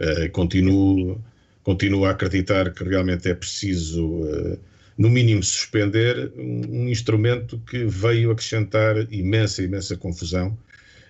Uh, 0.00 0.28
continuo, 0.32 1.22
continuo 1.62 2.06
a 2.06 2.10
acreditar 2.10 2.72
que 2.72 2.82
realmente 2.82 3.28
é 3.28 3.34
preciso, 3.34 4.04
uh, 4.04 4.58
no 4.98 5.08
mínimo, 5.08 5.44
suspender 5.44 6.32
um, 6.36 6.82
um, 6.82 6.88
instrumento 6.88 7.56
que 7.70 7.84
veio 7.84 8.32
acrescentar 8.32 9.06
imensa, 9.12 9.62
imensa 9.62 9.96
confusão. 9.96 10.58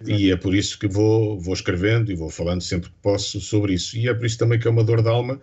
E 0.07 0.31
é 0.31 0.37
por 0.37 0.55
isso 0.55 0.79
que 0.79 0.89
vou, 0.89 1.39
vou 1.39 1.53
escrevendo 1.53 2.11
e 2.11 2.15
vou 2.15 2.31
falando 2.31 2.63
sempre 2.63 2.89
que 2.89 2.97
posso 3.03 3.39
sobre 3.39 3.75
isso. 3.75 3.97
E 3.97 4.09
é 4.09 4.15
por 4.15 4.25
isso 4.25 4.39
também 4.39 4.59
que 4.59 4.67
é 4.67 4.71
uma 4.71 4.85
dor 4.85 5.03
de 5.03 5.09
alma 5.09 5.39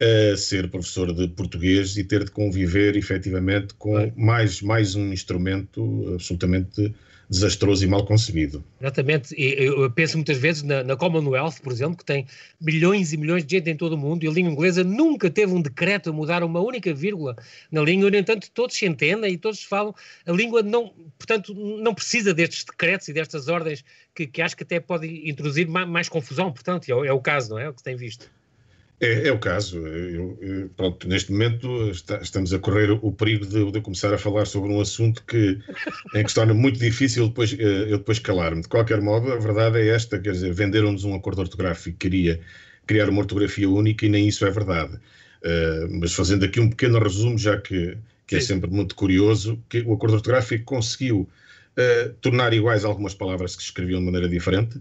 a 0.00 0.36
ser 0.36 0.70
professor 0.70 1.12
de 1.12 1.28
português 1.28 1.96
e 1.96 2.04
ter 2.04 2.24
de 2.24 2.30
conviver 2.30 2.96
efetivamente 2.96 3.74
com 3.74 4.12
mais, 4.16 4.62
mais 4.62 4.94
um 4.94 5.12
instrumento 5.12 6.12
absolutamente 6.14 6.94
desastroso 7.28 7.84
e 7.84 7.86
mal 7.86 8.06
concebido. 8.06 8.64
Exatamente. 8.80 9.34
Eu 9.36 9.90
penso 9.90 10.16
muitas 10.16 10.38
vezes 10.38 10.62
na, 10.62 10.82
na, 10.82 10.96
Commonwealth, 10.96 11.60
por 11.62 11.72
exemplo, 11.72 11.96
que 11.96 12.04
tem 12.04 12.26
milhões 12.60 13.12
e 13.12 13.16
milhões 13.16 13.44
de 13.44 13.56
gente 13.56 13.68
em 13.68 13.76
todo 13.76 13.92
o 13.92 13.98
mundo 13.98 14.24
e 14.24 14.28
a 14.28 14.30
língua 14.30 14.50
inglesa 14.50 14.82
nunca 14.82 15.28
teve 15.28 15.52
um 15.52 15.60
decreto 15.60 16.08
a 16.08 16.12
mudar 16.12 16.42
uma 16.42 16.60
única 16.60 16.92
vírgula 16.94 17.36
na 17.70 17.82
língua, 17.82 18.10
no 18.10 18.16
entanto, 18.16 18.50
todos 18.52 18.76
se 18.76 18.86
entendem 18.86 19.34
e 19.34 19.36
todos 19.36 19.62
falam. 19.62 19.94
A 20.26 20.32
língua 20.32 20.62
não, 20.62 20.92
portanto, 21.18 21.52
não 21.54 21.94
precisa 21.94 22.32
destes 22.32 22.64
decretos 22.64 23.08
e 23.08 23.12
destas 23.12 23.48
ordens 23.48 23.84
que, 24.14 24.26
que 24.26 24.40
acho 24.40 24.56
que 24.56 24.62
até 24.62 24.80
pode 24.80 25.28
introduzir 25.28 25.68
mais, 25.68 25.86
mais 25.86 26.08
confusão, 26.08 26.50
portanto, 26.50 26.88
é, 26.88 27.08
é 27.08 27.12
o 27.12 27.20
caso, 27.20 27.50
não 27.50 27.58
é? 27.58 27.68
O 27.68 27.74
que 27.74 27.80
se 27.80 27.84
tem 27.84 27.96
visto. 27.96 28.30
É, 29.00 29.28
é, 29.28 29.32
o 29.32 29.38
caso. 29.38 29.78
Eu, 29.78 30.38
eu, 30.40 30.68
pronto, 30.70 31.06
neste 31.06 31.30
momento 31.30 31.90
está, 31.90 32.18
estamos 32.18 32.52
a 32.52 32.58
correr 32.58 32.90
o 32.90 33.12
perigo 33.12 33.46
de, 33.46 33.70
de, 33.70 33.80
começar 33.80 34.12
a 34.12 34.18
falar 34.18 34.46
sobre 34.46 34.70
um 34.70 34.80
assunto 34.80 35.22
que, 35.24 35.58
em 36.14 36.22
que 36.22 36.28
se 36.28 36.34
torna 36.34 36.52
muito 36.52 36.80
difícil 36.80 37.28
depois, 37.28 37.52
eh, 37.52 37.86
eu 37.88 37.98
depois 37.98 38.18
calar-me. 38.18 38.62
De 38.62 38.68
qualquer 38.68 39.00
modo, 39.00 39.32
a 39.32 39.36
verdade 39.36 39.78
é 39.78 39.88
esta: 39.88 40.18
quer 40.18 40.32
dizer, 40.32 40.52
venderam-nos 40.52 41.04
um 41.04 41.14
acordo 41.14 41.42
ortográfico 41.42 41.96
que 41.96 42.08
queria 42.08 42.40
criar 42.86 43.08
uma 43.08 43.20
ortografia 43.20 43.68
única 43.68 44.04
e 44.04 44.08
nem 44.08 44.26
isso 44.26 44.44
é 44.44 44.50
verdade. 44.50 44.96
Uh, 44.96 46.00
mas 46.00 46.12
fazendo 46.12 46.44
aqui 46.44 46.58
um 46.58 46.68
pequeno 46.68 46.98
resumo, 46.98 47.38
já 47.38 47.56
que, 47.56 47.96
que 48.26 48.36
é 48.36 48.40
sempre 48.40 48.68
muito 48.68 48.96
curioso, 48.96 49.62
que 49.68 49.80
o 49.82 49.92
acordo 49.92 50.16
ortográfico 50.16 50.64
conseguiu 50.64 51.20
uh, 51.20 52.12
tornar 52.20 52.52
iguais 52.52 52.84
algumas 52.84 53.14
palavras 53.14 53.54
que 53.54 53.62
se 53.62 53.68
escreviam 53.68 54.00
de 54.00 54.06
maneira 54.06 54.28
diferente, 54.28 54.80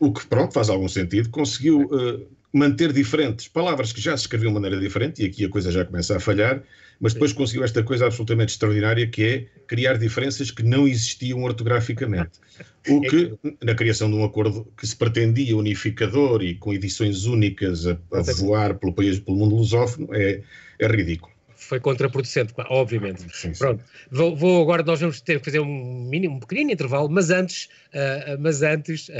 o 0.00 0.10
que, 0.10 0.26
pronto, 0.26 0.54
faz 0.54 0.70
algum 0.70 0.88
sentido, 0.88 1.28
conseguiu. 1.28 1.82
Uh, 1.90 2.26
manter 2.54 2.92
diferentes 2.92 3.48
palavras 3.48 3.92
que 3.92 4.00
já 4.00 4.16
se 4.16 4.22
escreviam 4.22 4.52
de 4.52 4.60
maneira 4.60 4.80
diferente, 4.80 5.22
e 5.22 5.26
aqui 5.26 5.44
a 5.44 5.48
coisa 5.48 5.72
já 5.72 5.84
começa 5.84 6.16
a 6.16 6.20
falhar, 6.20 6.62
mas 7.00 7.12
depois 7.12 7.32
conseguiu 7.32 7.64
esta 7.64 7.82
coisa 7.82 8.06
absolutamente 8.06 8.52
extraordinária 8.52 9.08
que 9.08 9.24
é 9.24 9.46
criar 9.66 9.98
diferenças 9.98 10.52
que 10.52 10.62
não 10.62 10.86
existiam 10.86 11.42
ortograficamente. 11.42 12.38
O 12.86 13.00
que, 13.00 13.32
na 13.64 13.74
criação 13.74 14.10
de 14.10 14.14
um 14.14 14.24
acordo 14.24 14.70
que 14.76 14.86
se 14.86 14.94
pretendia 14.94 15.56
unificador 15.56 16.42
e 16.42 16.54
com 16.54 16.70
edições 16.70 17.24
únicas 17.24 17.86
a, 17.86 17.98
a 18.12 18.20
voar 18.36 18.74
pelo 18.74 18.92
país, 18.92 19.18
pelo 19.18 19.38
mundo 19.38 19.56
lusófono, 19.56 20.08
é, 20.12 20.42
é 20.78 20.86
ridículo 20.86 21.33
foi 21.64 21.80
contraproducente, 21.80 22.52
obviamente. 22.68 23.22
Sim, 23.22 23.52
sim. 23.52 23.58
Pronto, 23.58 23.84
vou, 24.10 24.36
vou, 24.36 24.62
agora, 24.62 24.82
nós 24.82 25.00
vamos 25.00 25.20
ter 25.20 25.38
que 25.38 25.44
fazer 25.44 25.60
um 25.60 26.06
mínimo, 26.08 26.36
um 26.36 26.40
pequenino 26.40 26.70
intervalo, 26.70 27.08
mas 27.08 27.30
antes, 27.30 27.66
uh, 27.92 28.38
mas 28.38 28.62
antes, 28.62 29.08
uh, 29.08 29.12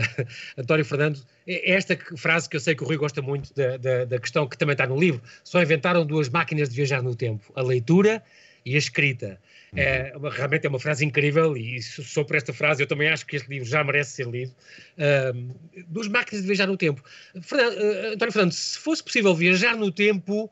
António 0.58 0.84
Fernando, 0.84 1.20
é, 1.46 1.72
esta 1.72 1.98
frase 2.16 2.48
que 2.48 2.56
eu 2.56 2.60
sei 2.60 2.74
que 2.74 2.82
o 2.82 2.86
Rui 2.86 2.96
gosta 2.96 3.20
muito 3.22 3.52
da, 3.54 3.76
da, 3.76 4.04
da, 4.04 4.18
questão 4.18 4.46
que 4.46 4.56
também 4.56 4.74
está 4.74 4.86
no 4.86 4.98
livro, 4.98 5.22
só 5.42 5.62
inventaram 5.62 6.04
duas 6.04 6.28
máquinas 6.28 6.68
de 6.68 6.76
viajar 6.76 7.02
no 7.02 7.14
tempo, 7.14 7.52
a 7.54 7.62
leitura 7.62 8.22
e 8.64 8.74
a 8.74 8.78
escrita. 8.78 9.38
Uhum. 9.72 9.78
É, 9.78 10.12
realmente 10.32 10.66
é 10.66 10.68
uma 10.68 10.78
frase 10.78 11.04
incrível 11.04 11.56
e 11.56 11.82
sobre 11.82 12.36
esta 12.36 12.52
frase 12.52 12.82
eu 12.82 12.86
também 12.86 13.08
acho 13.08 13.26
que 13.26 13.36
este 13.36 13.48
livro 13.48 13.68
já 13.68 13.82
merece 13.84 14.12
ser 14.12 14.26
lido. 14.28 14.54
Uh, 14.96 15.54
duas 15.88 16.08
máquinas 16.08 16.42
de 16.42 16.46
viajar 16.46 16.66
no 16.66 16.76
tempo. 16.76 17.02
Fernando, 17.42 17.78
António 18.12 18.32
Fernando, 18.32 18.52
se 18.52 18.78
fosse 18.78 19.02
possível 19.02 19.34
viajar 19.34 19.76
no 19.76 19.90
tempo 19.90 20.50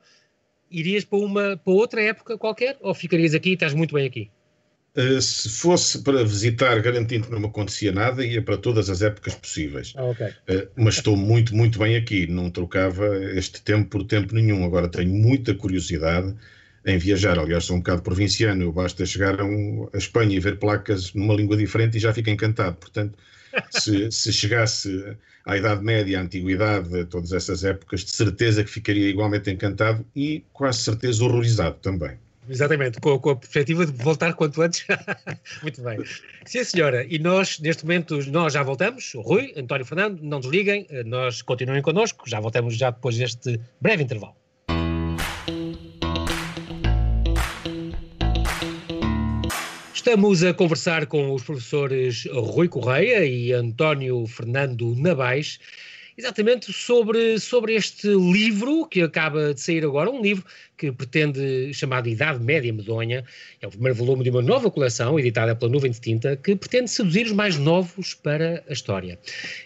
irias 0.73 1.05
para, 1.05 1.19
uma, 1.19 1.57
para 1.57 1.73
outra 1.73 2.03
época 2.03 2.39
qualquer 2.39 2.77
ou 2.81 2.95
ficarias 2.95 3.35
aqui 3.35 3.51
e 3.51 3.55
estás 3.55 3.75
muito 3.75 3.95
bem 3.95 4.07
aqui? 4.07 4.31
Uh, 4.95 5.23
se 5.23 5.49
fosse 5.49 6.03
para 6.03 6.23
visitar, 6.23 6.79
garantindo 6.83 7.27
que 7.27 7.33
não 7.33 7.41
me 7.41 7.47
acontecia 7.47 7.91
nada, 7.91 8.25
ia 8.25 8.43
para 8.43 8.59
todas 8.59 8.91
as 8.91 9.01
épocas 9.01 9.35
possíveis. 9.35 9.95
Ah, 9.97 10.05
okay. 10.05 10.27
uh, 10.27 10.69
mas 10.77 10.97
estou 10.97 11.17
muito, 11.17 11.55
muito 11.57 11.79
bem 11.79 11.97
aqui. 11.97 12.27
Não 12.27 12.51
trocava 12.51 13.07
este 13.35 13.63
tempo 13.63 13.89
por 13.89 14.05
tempo 14.05 14.35
nenhum. 14.35 14.65
Agora 14.65 14.89
tenho 14.89 15.11
muita 15.11 15.55
curiosidade 15.55 16.35
em 16.85 16.99
viajar. 16.99 17.39
Aliás, 17.39 17.65
sou 17.65 17.77
um 17.77 17.79
bocado 17.79 18.03
provinciano. 18.03 18.71
Basta 18.71 19.07
chegar 19.07 19.41
a, 19.41 19.45
um, 19.45 19.89
a 19.95 19.97
Espanha 19.97 20.37
e 20.37 20.41
ver 20.41 20.59
placas 20.59 21.15
numa 21.15 21.35
língua 21.35 21.57
diferente 21.57 21.97
e 21.97 22.01
já 22.01 22.13
fico 22.13 22.29
encantado. 22.29 22.77
Portanto, 22.77 23.19
se, 23.71 24.11
se 24.11 24.33
chegasse 24.33 25.17
à 25.45 25.57
Idade 25.57 25.83
Média, 25.83 26.19
à 26.19 26.23
Antiguidade, 26.23 27.05
todas 27.07 27.33
essas 27.33 27.65
épocas, 27.65 28.05
de 28.05 28.11
certeza 28.11 28.63
que 28.65 28.71
ficaria 28.71 29.09
igualmente 29.09 29.51
encantado 29.51 30.05
e 30.15 30.45
quase 30.53 30.79
certeza 30.79 31.25
horrorizado 31.25 31.77
também. 31.83 32.17
Exatamente, 32.49 33.01
com, 33.01 33.19
com, 33.21 33.31
a 33.31 33.37
perspectiva 33.37 33.87
de 33.87 33.93
voltar 33.93 34.35
quanto 34.35 34.61
antes. 34.63 34.85
Muito 35.63 35.81
bem. 35.81 35.99
Sim, 36.45 36.65
senhora. 36.65 37.07
E 37.09 37.19
nós, 37.19 37.61
neste 37.61 37.85
momento, 37.85 38.19
nós 38.31 38.53
já 38.53 38.63
voltamos. 38.65 39.13
Rui, 39.15 39.53
António 39.57 39.87
Fernando, 39.87 40.21
não 40.23 40.41
desliguem, 40.41 40.87
nós 41.07 41.41
continuem 41.41 41.81
connosco. 41.83 42.29
Já 42.29 42.41
voltamos 42.41 42.77
já 42.77 42.91
depois 42.91 43.17
deste 43.17 43.61
breve 43.81 44.03
intervalo. 44.03 44.35
Estamos 50.05 50.43
a 50.43 50.53
conversar 50.53 51.07
com 51.07 51.33
os 51.33 51.45
professores 51.45 52.27
Rui 52.35 52.67
Correia 52.67 53.25
e 53.25 53.53
António 53.53 54.27
Fernando 54.27 54.97
Nabais 54.97 55.61
exatamente 56.19 56.73
sobre, 56.73 57.39
sobre 57.39 57.75
este 57.75 58.09
livro 58.09 58.87
que 58.87 59.01
acaba 59.01 59.55
de 59.55 59.61
sair 59.61 59.85
agora, 59.85 60.11
um 60.11 60.21
livro 60.21 60.45
que 60.77 60.91
pretende, 60.91 61.73
chamado 61.73 62.09
Idade 62.09 62.43
Média 62.43 62.73
Medonha, 62.73 63.25
é 63.61 63.67
o 63.67 63.71
primeiro 63.71 63.95
volume 63.95 64.25
de 64.25 64.31
uma 64.31 64.43
nova 64.43 64.71
coleção, 64.71 65.19
editada 65.19 65.55
pela 65.55 65.71
Nuvem 65.71 65.93
de 65.93 66.01
Tinta, 66.01 66.37
que 66.37 66.57
pretende 66.57 66.91
seduzir 66.91 67.27
os 67.27 67.33
mais 67.33 67.57
novos 67.57 68.15
para 68.15 68.65
a 68.69 68.73
história. 68.73 69.19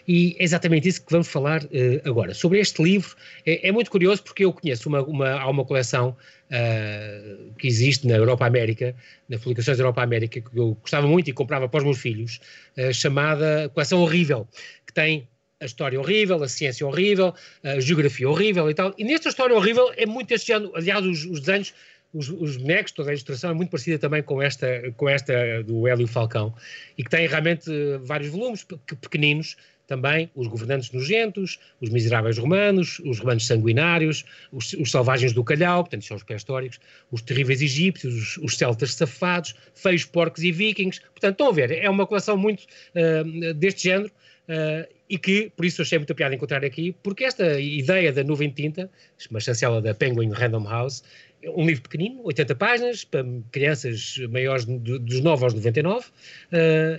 E 0.07 0.35
é 0.37 0.43
exatamente 0.43 0.87
isso 0.87 1.03
que 1.03 1.11
vamos 1.11 1.27
falar 1.27 1.63
uh, 1.63 1.67
agora. 2.05 2.35
Sobre 2.35 2.59
este 2.59 2.81
livro, 2.83 3.15
é, 3.45 3.67
é, 3.67 3.71
muito 3.71 3.89
curioso 3.89 4.23
porque 4.23 4.45
eu 4.45 4.53
conheço 4.53 4.87
uma, 4.87 5.01
uma, 5.01 5.31
há 5.31 5.49
uma 5.49 5.65
coleção 5.65 6.15
uh, 6.51 7.53
que 7.57 7.67
existe 7.67 8.07
na 8.07 8.15
Europa-América, 8.15 8.95
na 9.29 9.37
Publicações 9.37 9.77
da 9.77 9.83
Europa-América, 9.83 10.41
que 10.41 10.57
eu 10.57 10.75
gostava 10.75 11.07
muito 11.07 11.29
e 11.29 11.33
comprava 11.33 11.67
para 11.67 11.79
os 11.79 11.83
meus 11.83 11.99
filhos, 11.99 12.39
uh, 12.77 12.93
chamada 12.93 13.69
Coleção 13.73 14.01
Horrível, 14.01 14.47
que 14.85 14.93
tem 14.93 15.27
a 15.59 15.65
história 15.65 15.99
horrível, 15.99 16.41
a 16.43 16.47
ciência 16.47 16.85
horrível, 16.85 17.33
a 17.63 17.79
geografia 17.79 18.29
horrível 18.29 18.69
e 18.69 18.73
tal. 18.73 18.93
E 18.97 19.03
nesta 19.03 19.29
história 19.29 19.55
horrível 19.55 19.91
é 19.97 20.05
muito 20.05 20.31
este 20.31 20.47
género, 20.47 20.71
aliás, 20.75 21.03
os, 21.03 21.25
os 21.25 21.39
desenhos, 21.39 21.73
os, 22.13 22.29
os, 22.29 22.57
toda 22.93 23.09
a 23.09 23.13
ilustração 23.13 23.51
é 23.51 23.53
muito 23.53 23.69
parecida 23.69 23.97
também 23.97 24.21
com 24.23 24.41
esta, 24.41 24.91
com 24.95 25.09
esta 25.09 25.63
do 25.63 25.87
Hélio 25.87 26.07
Falcão, 26.07 26.53
e 26.97 27.03
que 27.03 27.09
tem 27.09 27.27
realmente 27.27 27.69
vários 28.03 28.29
volumes 28.29 28.65
pequeninos, 29.01 29.57
também 29.87 30.29
os 30.35 30.47
governantes 30.47 30.91
nojentos, 30.91 31.59
os 31.81 31.89
miseráveis 31.89 32.37
romanos, 32.37 32.99
os 33.05 33.19
romanos 33.19 33.47
sanguinários, 33.47 34.25
os, 34.51 34.73
os 34.73 34.91
selvagens 34.91 35.33
do 35.33 35.43
calhau, 35.43 35.83
portanto 35.83 36.05
são 36.05 36.17
os 36.17 36.23
pré-históricos, 36.23 36.79
os 37.09 37.21
terríveis 37.21 37.61
egípcios, 37.61 38.13
os, 38.13 38.37
os, 38.43 38.57
celtas 38.57 38.93
safados, 38.93 39.55
feios 39.73 40.03
porcos 40.05 40.43
e 40.43 40.51
vikings. 40.51 40.99
Portanto, 40.99 41.31
estão 41.31 41.49
a 41.49 41.51
ver, 41.51 41.71
é 41.71 41.89
uma 41.89 42.05
coleção 42.05 42.37
muito 42.37 42.63
uh, 42.63 43.53
deste 43.53 43.83
género, 43.83 44.11
Uh, 44.47 44.87
e 45.09 45.17
que, 45.17 45.51
por 45.57 45.65
isso, 45.65 45.81
achei 45.81 45.97
muita 45.97 46.15
piada 46.15 46.33
encontrar 46.33 46.63
aqui, 46.63 46.95
porque 47.03 47.25
esta 47.25 47.59
ideia 47.59 48.13
da 48.13 48.23
nuvem 48.23 48.49
tinta, 48.49 48.89
uma 49.29 49.41
chancela 49.41 49.81
da 49.81 49.93
Penguin 49.93 50.31
Random 50.31 50.63
House, 50.63 51.03
é 51.41 51.49
um 51.49 51.65
livro 51.65 51.83
pequenino, 51.83 52.21
80 52.23 52.55
páginas, 52.55 53.03
para 53.03 53.25
crianças 53.51 54.17
maiores 54.29 54.65
de, 54.65 54.99
dos 54.99 55.21
9 55.21 55.43
aos 55.43 55.53
99, 55.53 56.07
uh, 56.07 56.09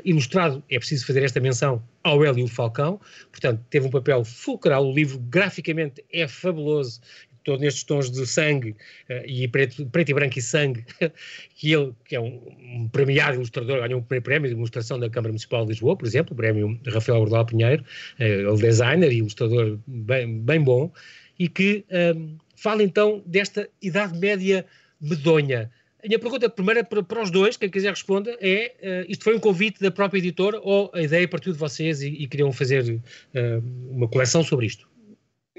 ilustrado, 0.05 0.63
é 0.71 0.79
preciso 0.79 1.07
fazer 1.07 1.23
esta 1.23 1.41
menção 1.41 1.83
ao 2.09 2.25
Hélio 2.25 2.47
Falcão, 2.49 3.01
portanto, 3.31 3.63
teve 3.71 3.87
um 3.87 3.91
papel 3.91 4.25
fulcral, 4.25 4.87
o 4.87 4.93
livro 4.93 5.19
graficamente 5.19 6.05
é 6.13 6.27
fabuloso, 6.27 7.01
todo 7.45 7.61
nestes 7.61 7.83
tons 7.85 8.11
de 8.11 8.27
sangue 8.27 8.71
uh, 9.09 9.25
e 9.27 9.49
preto, 9.49 9.87
preto 9.87 10.11
e 10.11 10.15
branco 10.15 10.39
e 10.39 10.43
sangue, 10.43 10.85
que 11.57 11.73
ele, 11.73 11.95
que 12.05 12.15
é 12.15 12.21
um, 12.21 12.43
um 12.61 12.89
premiado 12.89 13.37
ilustrador, 13.37 13.81
ganhou 13.81 14.01
um 14.01 14.03
prémio 14.03 14.49
de 14.49 14.55
ilustração 14.55 14.99
da 14.99 15.09
Câmara 15.09 15.31
Municipal 15.31 15.65
de 15.65 15.71
Lisboa, 15.71 15.97
por 15.97 16.07
exemplo, 16.07 16.35
o 16.35 16.37
prémio 16.37 16.79
Rafael 16.87 17.21
Ordal 17.21 17.47
Pinheiro, 17.47 17.83
uh, 18.19 18.23
ele 18.23 18.57
designer 18.57 19.13
e 19.13 19.19
ilustrador 19.19 19.79
bem, 19.87 20.41
bem 20.41 20.63
bom, 20.63 20.93
e 21.39 21.49
que 21.49 21.85
um, 21.91 21.97
ehm, 21.97 22.37
fala 22.57 22.83
então 22.83 23.23
desta 23.25 23.69
Idade 23.81 24.19
Média 24.19 24.67
medonha. 25.01 25.71
A 26.03 26.07
minha 26.07 26.19
pergunta 26.19 26.49
primeira 26.49 26.85
para, 26.85 27.23
os 27.23 27.31
dois, 27.31 27.57
quem 27.57 27.69
quiser 27.69 27.91
responda, 27.91 28.37
é: 28.41 29.05
uh, 29.07 29.11
isto 29.11 29.25
foi 29.25 29.35
um 29.37 29.41
convite 29.41 29.81
da 29.81 29.91
própria 29.91 30.19
editora 30.19 30.61
ou 30.63 30.91
a 30.95 31.03
ideia 31.03 31.27
partiu 31.27 31.53
de 31.53 31.59
vocês 31.59 32.03
e, 32.03 32.09
e 32.09 32.29
queriam 32.29 32.53
fazer 32.53 32.85
uh, 32.85 33.91
uma 33.91 34.09
coleção 34.09 34.45
sobre 34.45 34.67
isto? 34.67 34.89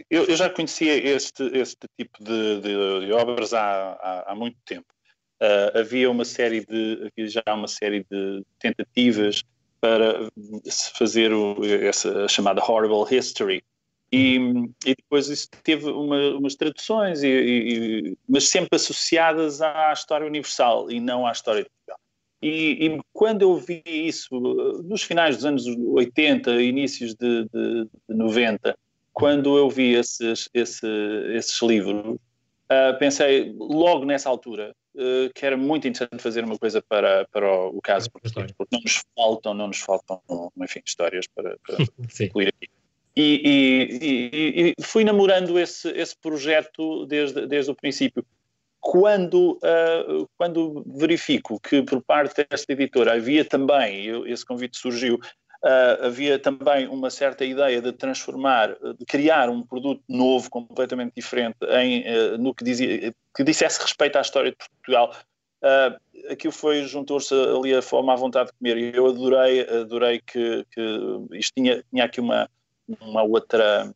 eu, 0.10 0.26
eu, 0.26 0.36
já 0.36 0.50
conhecia 0.50 0.96
este, 0.96 1.44
este 1.58 1.88
tipo 1.98 2.24
de, 2.24 2.62
de, 2.62 3.06
de 3.06 3.12
obras 3.12 3.54
há, 3.54 3.94
há, 3.94 4.32
há, 4.32 4.36
muito 4.36 4.58
tempo. 4.66 4.86
Uh, 5.42 5.80
havia 5.80 6.10
uma 6.10 6.26
série 6.26 6.66
de 6.66 7.10
havia 7.12 7.30
já 7.30 7.44
uma 7.54 7.68
série 7.68 8.06
de 8.10 8.44
tentativas 8.60 9.44
para 9.80 10.30
se 10.66 10.92
fazer 10.98 11.34
o, 11.34 11.64
essa 11.64 12.28
chamada 12.28 12.62
horrible 12.62 13.06
history 13.10 13.64
e, 14.12 14.38
e 14.86 14.96
depois 14.96 15.28
isso 15.28 15.48
teve 15.64 15.90
uma, 15.90 16.32
umas 16.32 16.56
traduções 16.56 17.22
e, 17.22 17.28
e, 17.28 18.18
mas 18.28 18.50
sempre 18.50 18.76
associadas 18.76 19.62
à 19.62 19.94
história 19.94 20.26
universal 20.26 20.90
e 20.92 21.00
não 21.00 21.28
à 21.28 21.32
história 21.32 21.64
de 21.64 21.70
Portugal. 21.70 22.00
E, 22.42 23.00
quando 23.14 23.42
eu 23.42 23.56
vi 23.58 23.84
isso 23.86 24.40
nos 24.84 25.04
finais 25.04 25.36
dos 25.36 25.46
anos 25.46 25.66
80, 25.66 26.62
inícios 26.62 27.14
de, 27.14 27.44
de, 27.54 27.84
de 28.08 28.16
90, 28.16 28.76
quando 29.14 29.58
eu 29.58 29.70
vi 29.70 29.94
esses, 29.94 30.50
esse, 30.54 30.88
esses 31.34 31.62
livros, 31.62 32.16
uh, 32.16 32.98
pensei 32.98 33.54
logo 33.60 34.06
nessa 34.06 34.30
altura 34.30 34.74
uh, 34.96 35.34
que 35.36 35.46
era 35.46 35.58
muito 35.58 35.88
interessante 35.88 36.24
fazer 36.24 36.46
uma 36.46 36.58
coisa 36.58 36.82
para, 36.82 37.28
para 37.28 37.46
o, 37.46 37.78
o 37.78 37.82
caso, 37.82 38.10
porque, 38.10 38.30
porque 38.58 38.76
não 38.76 38.82
nos 38.82 39.04
faltam, 39.14 39.54
não 39.54 39.68
nos 39.68 39.80
faltam, 39.80 40.22
enfim, 40.58 40.82
histórias 40.86 41.28
para, 41.28 41.58
para 41.68 41.78
incluir 42.26 42.48
aqui. 42.48 42.79
E, 43.16 43.42
e, 44.02 44.74
e, 44.80 44.84
fui 44.84 45.04
namorando 45.04 45.60
esse, 45.60 45.90
esse 45.90 46.16
projeto 46.18 47.06
desde, 47.06 47.46
desde 47.48 47.72
o 47.72 47.76
princípio. 47.76 48.26
Quando, 48.80 49.58
uh, 49.58 50.30
quando 50.38 50.86
verifico 50.88 51.60
que 51.60 51.82
por 51.84 52.02
parte 52.02 52.46
desta 52.50 52.72
editora 52.72 53.14
havia 53.14 53.44
também, 53.44 54.08
esse 54.26 54.46
convite 54.46 54.78
surgiu, 54.78 55.20
Uh, 55.62 56.06
havia 56.06 56.40
também 56.40 56.88
uma 56.88 57.10
certa 57.10 57.44
ideia 57.44 57.82
de 57.82 57.92
transformar, 57.92 58.78
de 58.98 59.06
criar 59.06 59.50
um 59.50 59.62
produto 59.62 60.02
novo, 60.08 60.50
completamente 60.50 61.12
diferente, 61.14 61.58
em, 61.72 62.02
uh, 62.04 62.38
no 62.38 62.56
que, 62.56 62.64
dizia, 62.64 63.14
que 63.36 63.44
dissesse 63.44 63.82
respeito 63.82 64.18
à 64.18 64.22
história 64.22 64.52
de 64.52 64.58
Portugal. 64.58 65.14
Uh, 65.62 66.32
aquilo 66.32 66.54
foi, 66.54 66.84
juntou-se 66.84 67.34
ali 67.34 67.76
a 67.76 67.82
fome 67.82 68.10
à 68.10 68.16
vontade 68.16 68.52
de 68.52 68.58
comer 68.58 68.78
e 68.78 68.96
eu 68.96 69.08
adorei, 69.08 69.62
adorei 69.68 70.22
que, 70.26 70.66
que 70.72 70.82
isto 71.34 71.52
tinha, 71.54 71.84
tinha 71.92 72.06
aqui 72.06 72.22
uma, 72.22 72.50
uma 73.02 73.24
outra, 73.24 73.92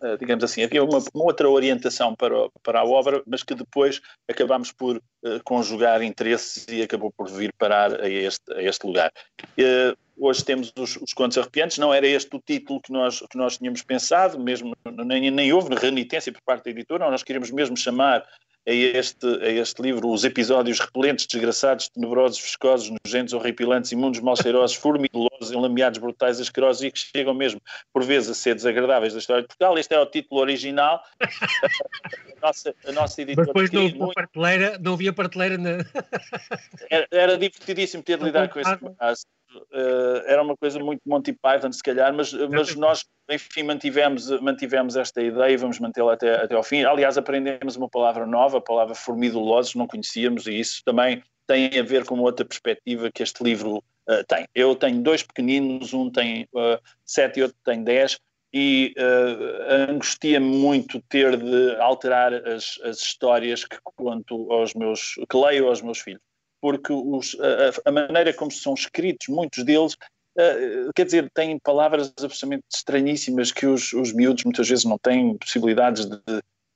uh, 0.00 0.18
digamos 0.18 0.44
assim, 0.44 0.62
havia 0.62 0.82
uma, 0.82 0.98
uma, 1.14 1.24
outra 1.24 1.48
orientação 1.48 2.14
para, 2.14 2.34
para 2.62 2.80
a 2.80 2.84
obra, 2.84 3.22
mas 3.26 3.42
que 3.42 3.54
depois 3.54 4.00
acabámos 4.28 4.72
por 4.72 4.96
uh, 4.96 5.42
conjugar 5.44 6.02
interesses 6.02 6.66
e 6.68 6.82
acabou 6.82 7.12
por 7.12 7.28
vir 7.28 7.52
parar 7.58 8.00
a 8.00 8.08
este, 8.08 8.52
a 8.52 8.62
este 8.62 8.86
lugar. 8.86 9.12
Uh, 9.58 9.96
hoje 10.16 10.44
temos 10.44 10.72
os, 10.78 10.96
os 10.96 11.12
Contos 11.12 11.38
Arrepiantes, 11.38 11.78
não 11.78 11.92
era 11.92 12.06
este 12.06 12.34
o 12.34 12.40
título 12.40 12.80
que 12.80 12.92
nós, 12.92 13.20
que 13.30 13.36
nós 13.36 13.58
tínhamos 13.58 13.82
pensado, 13.82 14.38
mesmo 14.38 14.74
nem, 15.04 15.30
nem 15.30 15.52
houve 15.52 15.74
renitência 15.74 16.32
por 16.32 16.42
parte 16.42 16.64
da 16.64 16.70
editora, 16.70 17.10
nós 17.10 17.22
queríamos 17.22 17.50
mesmo 17.50 17.76
chamar 17.76 18.24
a 18.66 18.72
este, 18.72 19.26
a 19.26 19.50
este 19.50 19.82
livro 19.82 20.08
os 20.08 20.24
episódios 20.24 20.80
repelentes, 20.80 21.26
desgraçados, 21.26 21.88
tenebrosos, 21.88 22.40
viscosos, 22.40 22.90
nojentos, 23.04 23.34
horripilantes, 23.34 23.92
imundos, 23.92 24.20
mal 24.20 24.36
cheirosos, 24.36 24.76
formidulosos, 24.76 25.52
enlameados, 25.52 25.98
brutais, 25.98 26.40
asquerosos 26.40 26.82
e 26.82 26.90
que 26.90 26.98
chegam 26.98 27.34
mesmo, 27.34 27.60
por 27.92 28.02
vezes, 28.02 28.30
a 28.30 28.34
ser 28.34 28.54
desagradáveis 28.54 29.12
da 29.12 29.18
história 29.18 29.42
de 29.42 29.48
Portugal. 29.48 29.78
Este 29.78 29.92
era 29.92 30.02
o 30.02 30.06
título 30.06 30.40
original. 30.40 31.02
a, 31.20 32.46
nossa, 32.46 32.74
a 32.86 32.92
nossa 32.92 33.22
editora... 33.22 33.52
Mas 33.54 33.70
depois 33.70 33.70
não 33.70 33.82
havia 33.82 33.98
muito... 33.98 34.14
prateleira, 34.14 34.78
não 34.78 34.94
havia 34.94 35.12
prateleira 35.12 35.58
na... 35.58 35.70
era, 36.90 37.06
era 37.10 37.38
divertidíssimo 37.38 38.02
ter 38.02 38.18
de 38.18 38.24
lidar 38.24 38.48
com 38.48 38.60
esse 38.60 38.76
caso. 38.98 39.26
Uh, 39.54 40.22
era 40.26 40.42
uma 40.42 40.56
coisa 40.56 40.78
muito 40.78 41.00
Monty 41.06 41.32
Python, 41.32 41.72
se 41.72 41.82
calhar, 41.82 42.12
mas, 42.12 42.32
mas 42.32 42.74
nós, 42.74 43.04
enfim, 43.30 43.62
mantivemos, 43.62 44.28
mantivemos 44.40 44.96
esta 44.96 45.22
ideia 45.22 45.52
e 45.52 45.56
vamos 45.56 45.78
mantê-la 45.78 46.14
até, 46.14 46.34
até 46.42 46.54
ao 46.54 46.62
fim. 46.62 46.82
Aliás, 46.82 47.16
aprendemos 47.16 47.76
uma 47.76 47.88
palavra 47.88 48.26
nova, 48.26 48.58
a 48.58 48.60
palavra 48.60 48.94
formidulosos, 48.94 49.74
não 49.74 49.86
conhecíamos, 49.86 50.46
e 50.46 50.58
isso 50.58 50.82
também 50.84 51.22
tem 51.46 51.78
a 51.78 51.82
ver 51.82 52.04
com 52.04 52.18
outra 52.20 52.44
perspectiva 52.44 53.10
que 53.12 53.22
este 53.22 53.42
livro 53.42 53.78
uh, 54.08 54.24
tem. 54.26 54.46
Eu 54.54 54.74
tenho 54.74 55.02
dois 55.02 55.22
pequeninos, 55.22 55.92
um 55.92 56.10
tem 56.10 56.44
uh, 56.54 56.80
sete 57.04 57.40
e 57.40 57.42
outro 57.42 57.58
tem 57.64 57.82
dez, 57.82 58.18
e 58.52 58.94
uh, 58.96 59.90
angustia-me 59.90 60.46
muito 60.46 61.02
ter 61.08 61.36
de 61.36 61.74
alterar 61.80 62.32
as, 62.32 62.78
as, 62.84 62.98
histórias 63.00 63.64
que 63.64 63.76
conto 63.82 64.50
aos 64.52 64.74
meus, 64.74 65.14
que 65.28 65.36
leio 65.36 65.66
aos 65.66 65.82
meus 65.82 65.98
filhos, 65.98 66.22
porque 66.64 66.94
os, 66.94 67.36
a, 67.38 67.90
a, 67.90 67.92
maneira 67.92 68.32
como 68.32 68.50
são 68.50 68.72
escritos, 68.72 69.28
muitos 69.28 69.62
deles, 69.64 69.92
uh, 69.92 70.90
quer 70.94 71.04
dizer, 71.04 71.30
têm 71.34 71.58
palavras 71.58 72.08
absolutamente 72.22 72.64
estranhíssimas 72.74 73.52
que 73.52 73.66
os, 73.66 73.92
os 73.92 74.14
miúdos 74.14 74.44
muitas 74.44 74.66
vezes 74.66 74.86
não 74.86 74.96
têm 74.96 75.36
possibilidades 75.36 76.06
de, 76.06 76.18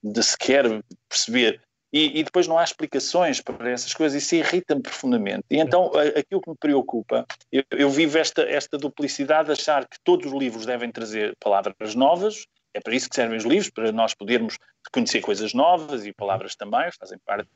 de 0.03 0.23
sequer 0.23 0.65
perceber. 1.09 1.63
E, 1.91 2.21
e, 2.21 2.23
depois 2.23 2.47
não 2.47 2.59
há 2.59 2.65
explicações 2.65 3.41
para 3.41 3.71
essas 3.71 3.95
coisas, 3.95 4.23
isso 4.23 4.35
irrita-me 4.35 4.83
profundamente. 4.83 5.45
E 5.51 5.57
então 5.57 5.91
aquilo 6.15 6.43
que 6.43 6.51
me 6.51 6.57
preocupa, 6.61 7.25
eu, 7.51 7.65
eu 7.71 7.89
vivo 7.89 8.19
esta, 8.19 8.43
esta 8.43 8.77
duplicidade 8.77 9.47
de 9.47 9.53
achar 9.53 9.89
que 9.89 9.97
todos 10.05 10.27
os 10.27 10.39
livros 10.39 10.67
devem 10.67 10.93
trazer 10.93 11.35
palavras 11.41 11.95
novas, 11.95 12.45
é 12.75 12.81
para 12.81 12.95
isso 12.95 13.09
que 13.09 13.17
servem 13.17 13.37
os 13.37 13.45
livros, 13.45 13.71
para 13.71 13.91
nós 13.93 14.15
podermos 14.15 14.59
conhecer 14.93 15.21
coisas 15.21 15.53
novas 15.53 16.07
e 16.07 16.13
palavras 16.13 16.55
também, 16.55 16.91
fazem 16.93 17.19
parte 17.19 17.51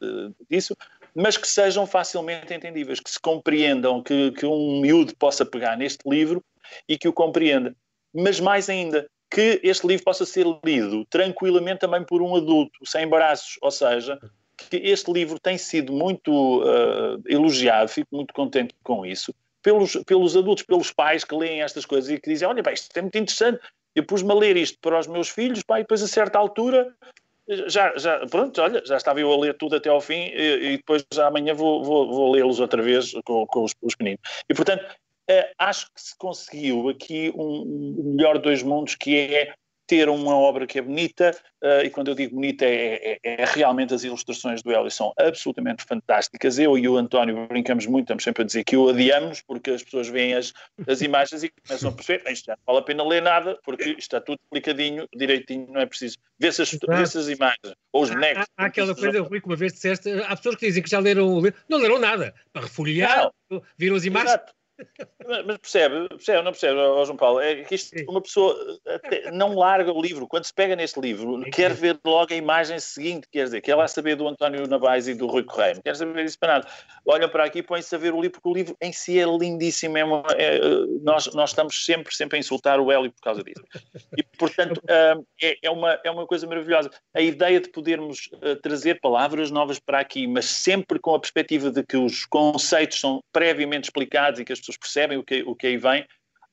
disso, 0.50 0.76
mas 1.14 1.36
que 1.36 1.46
sejam 1.46 1.86
facilmente 1.86 2.52
entendíveis, 2.52 3.00
que 3.00 3.10
se 3.10 3.20
compreendam, 3.20 4.02
que, 4.02 4.32
que 4.32 4.46
um 4.46 4.80
miúdo 4.80 5.14
possa 5.16 5.44
pegar 5.44 5.76
neste 5.76 6.08
livro 6.08 6.42
e 6.88 6.96
que 6.98 7.08
o 7.08 7.12
compreenda. 7.12 7.74
Mas 8.14 8.40
mais 8.40 8.68
ainda, 8.68 9.08
que 9.30 9.60
este 9.62 9.86
livro 9.86 10.04
possa 10.04 10.26
ser 10.26 10.46
lido 10.64 11.04
tranquilamente 11.06 11.80
também 11.80 12.04
por 12.04 12.20
um 12.20 12.36
adulto, 12.36 12.78
sem 12.84 13.04
embaraços, 13.04 13.56
ou 13.62 13.70
seja, 13.70 14.18
que 14.56 14.76
este 14.76 15.10
livro 15.10 15.38
tem 15.38 15.56
sido 15.56 15.92
muito 15.92 16.62
uh, 16.62 17.22
elogiado, 17.26 17.88
fico 17.88 18.14
muito 18.14 18.34
contente 18.34 18.74
com 18.82 19.06
isso, 19.06 19.34
pelos, 19.62 19.96
pelos 20.04 20.36
adultos, 20.36 20.64
pelos 20.64 20.90
pais 20.92 21.24
que 21.24 21.34
leem 21.34 21.62
estas 21.62 21.86
coisas 21.86 22.10
e 22.10 22.18
que 22.18 22.28
dizem, 22.28 22.46
olha, 22.46 22.62
bem, 22.62 22.74
isto 22.74 22.94
é 22.96 23.00
muito 23.00 23.16
interessante, 23.16 23.60
eu 23.94 24.04
pus-me 24.04 24.30
a 24.32 24.34
ler 24.34 24.56
isto 24.56 24.78
para 24.80 24.98
os 24.98 25.06
meus 25.06 25.28
filhos, 25.28 25.62
pá, 25.62 25.78
e 25.78 25.82
depois 25.82 26.02
a 26.02 26.08
certa 26.08 26.38
altura 26.38 26.94
já, 27.66 27.96
já, 27.96 28.24
pronto, 28.26 28.60
olha, 28.60 28.82
já 28.84 28.96
estava 28.96 29.20
eu 29.20 29.32
a 29.32 29.36
ler 29.36 29.54
tudo 29.54 29.76
até 29.76 29.88
ao 29.88 30.00
fim 30.00 30.30
e, 30.32 30.72
e 30.72 30.76
depois 30.76 31.04
já 31.12 31.26
amanhã 31.26 31.54
vou, 31.54 31.82
vou, 31.82 32.08
vou 32.08 32.32
lê-los 32.32 32.60
outra 32.60 32.80
vez 32.82 33.12
com, 33.24 33.46
com 33.46 33.64
os, 33.64 33.74
os 33.82 33.94
meninos. 33.98 34.20
E 34.48 34.54
portanto, 34.54 34.84
Uh, 35.30 35.46
acho 35.56 35.86
que 35.94 36.02
se 36.02 36.18
conseguiu 36.18 36.88
aqui 36.88 37.32
um, 37.36 37.94
um 37.96 38.14
melhor 38.16 38.38
dois 38.38 38.60
mundos, 38.60 38.96
que 38.96 39.16
é 39.16 39.54
ter 39.92 40.08
uma 40.08 40.34
obra 40.34 40.66
que 40.66 40.78
é 40.78 40.82
bonita, 40.82 41.36
uh, 41.62 41.84
e 41.84 41.90
quando 41.90 42.08
eu 42.08 42.14
digo 42.14 42.34
bonita, 42.34 42.64
é, 42.64 43.18
é, 43.22 43.42
é, 43.42 43.44
realmente 43.44 43.92
as 43.92 44.02
ilustrações 44.02 44.62
do 44.62 44.72
Hélio 44.72 44.90
são 44.90 45.12
absolutamente 45.18 45.84
fantásticas. 45.84 46.58
Eu 46.58 46.78
e 46.78 46.88
o 46.88 46.96
António 46.96 47.46
brincamos 47.46 47.84
muito, 47.84 48.04
estamos 48.04 48.24
sempre 48.24 48.42
a 48.42 48.46
dizer 48.46 48.64
que 48.64 48.74
o 48.74 48.88
adiamos, 48.88 49.42
porque 49.42 49.70
as 49.70 49.82
pessoas 49.82 50.08
veem 50.08 50.32
as, 50.32 50.54
as 50.88 51.02
imagens 51.02 51.42
e 51.42 51.52
começam 51.66 51.90
a 51.90 51.92
perceber, 51.92 52.32
isto 52.32 52.46
já 52.46 52.56
não 52.56 52.64
vale 52.64 52.78
a 52.78 52.82
pena 52.82 53.06
ler 53.06 53.20
nada, 53.20 53.58
porque 53.62 53.94
está 53.98 54.18
tudo 54.18 54.38
explicadinho, 54.42 55.06
direitinho, 55.14 55.66
não 55.70 55.82
é 55.82 55.84
preciso 55.84 56.16
ver 56.38 56.48
essas, 56.48 56.74
essas 56.88 57.28
imagens, 57.28 57.74
ou 57.92 58.04
os 58.04 58.08
bonecos. 58.08 58.46
Há, 58.56 58.62
há 58.62 58.66
aquela 58.68 58.94
coisa, 58.94 59.20
Rui, 59.20 59.42
que 59.42 59.46
uma 59.46 59.56
vez 59.56 59.74
disseste, 59.74 60.10
há 60.26 60.34
pessoas 60.34 60.56
que 60.56 60.66
dizem 60.68 60.82
que 60.82 60.88
já 60.88 61.00
leram, 61.00 61.42
não 61.68 61.78
leram 61.78 61.98
nada, 61.98 62.34
para 62.50 62.62
refolhear, 62.62 63.30
viram 63.76 63.96
as 63.96 64.06
imagens. 64.06 64.30
Exato 64.30 64.54
mas 65.46 65.58
percebe, 65.58 66.08
percebe, 66.08 66.42
não 66.42 66.52
percebe, 66.52 66.78
oh, 66.78 67.04
João 67.04 67.16
Paulo? 67.16 67.40
É 67.40 67.62
que 67.62 67.74
isto, 67.74 67.94
uma 68.08 68.20
pessoa 68.20 68.56
não 69.32 69.54
larga 69.54 69.92
o 69.92 70.00
livro. 70.00 70.26
Quando 70.26 70.44
se 70.44 70.54
pega 70.54 70.76
neste 70.76 71.00
livro, 71.00 71.40
quer 71.50 71.72
ver 71.72 71.98
logo 72.04 72.32
a 72.32 72.36
imagem 72.36 72.78
seguinte, 72.78 73.28
quer 73.30 73.44
dizer, 73.44 73.60
quer 73.60 73.74
lá 73.74 73.86
saber 73.88 74.16
do 74.16 74.28
António 74.28 74.66
Navais 74.66 75.08
e 75.08 75.14
do 75.14 75.26
Rui 75.26 75.44
Correia, 75.44 75.74
não 75.74 75.82
quer 75.82 75.96
saber 75.96 76.24
isso 76.24 76.38
para 76.38 76.54
nada. 76.54 76.68
Olha 77.06 77.28
para 77.28 77.44
aqui 77.44 77.58
e 77.58 77.62
põe-se 77.62 77.94
a 77.94 77.98
ver 77.98 78.12
o 78.12 78.20
livro, 78.20 78.40
porque 78.40 78.48
o 78.48 78.54
livro 78.54 78.76
em 78.80 78.92
si 78.92 79.18
é 79.18 79.24
lindíssimo. 79.24 79.98
É 79.98 80.04
uma, 80.04 80.22
é, 80.36 80.60
nós, 81.02 81.32
nós 81.34 81.50
estamos 81.50 81.84
sempre, 81.84 82.14
sempre 82.14 82.36
a 82.36 82.40
insultar 82.40 82.80
o 82.80 82.90
Hélio 82.90 83.12
por 83.12 83.20
causa 83.20 83.42
disso. 83.42 83.62
E, 84.16 84.22
portanto, 84.38 84.80
é, 84.88 85.56
é, 85.62 85.70
uma, 85.70 85.98
é 86.04 86.10
uma 86.10 86.26
coisa 86.26 86.46
maravilhosa. 86.46 86.90
A 87.14 87.20
ideia 87.20 87.60
de 87.60 87.68
podermos 87.70 88.28
uh, 88.34 88.56
trazer 88.56 89.00
palavras 89.00 89.50
novas 89.50 89.78
para 89.78 90.00
aqui, 90.00 90.26
mas 90.26 90.46
sempre 90.46 90.98
com 90.98 91.14
a 91.14 91.20
perspectiva 91.20 91.70
de 91.70 91.82
que 91.84 91.96
os 91.96 92.24
conceitos 92.26 93.00
são 93.00 93.22
previamente 93.32 93.84
explicados 93.84 94.40
e 94.40 94.44
que 94.44 94.52
as 94.52 94.58
pessoas 94.58 94.71
percebem 94.76 95.18
o 95.18 95.24
que, 95.24 95.42
o 95.42 95.54
que 95.54 95.66
aí 95.66 95.76
vem, 95.76 96.06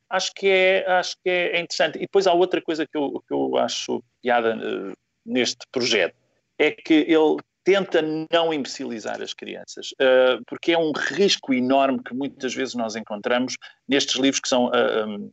acho 0.10 0.32
que 0.34 0.48
é, 0.48 0.86
acho 0.88 1.16
que 1.24 1.30
é 1.30 1.60
interessante. 1.60 1.98
E 1.98 2.02
depois 2.02 2.28
há 2.28 2.34
outra 2.34 2.62
coisa 2.62 2.86
que 2.88 2.98
eu, 2.98 3.24
que 3.28 3.34
eu 3.34 3.58
acho 3.58 4.04
piada 4.22 4.56
uh, 4.56 4.94
neste 5.26 5.60
projeto, 5.72 6.16
é 6.58 6.72
que 6.72 6.94
ele 6.94 7.38
tenta 7.64 8.02
não 8.32 8.54
imbecilizar 8.54 9.22
as 9.22 9.34
crianças, 9.34 9.92
uh, 10.02 10.44
porque 10.48 10.72
é 10.72 10.78
um 10.78 10.92
risco 10.92 11.54
enorme 11.54 12.02
que 12.04 12.14
muitas 12.14 12.54
vezes 12.54 12.74
nós 12.74 12.96
encontramos 12.96 13.56
nestes 13.88 14.16
livros 14.16 14.40
que 14.40 14.48
são 14.48 14.66
uh, 14.68 15.06
um, 15.08 15.32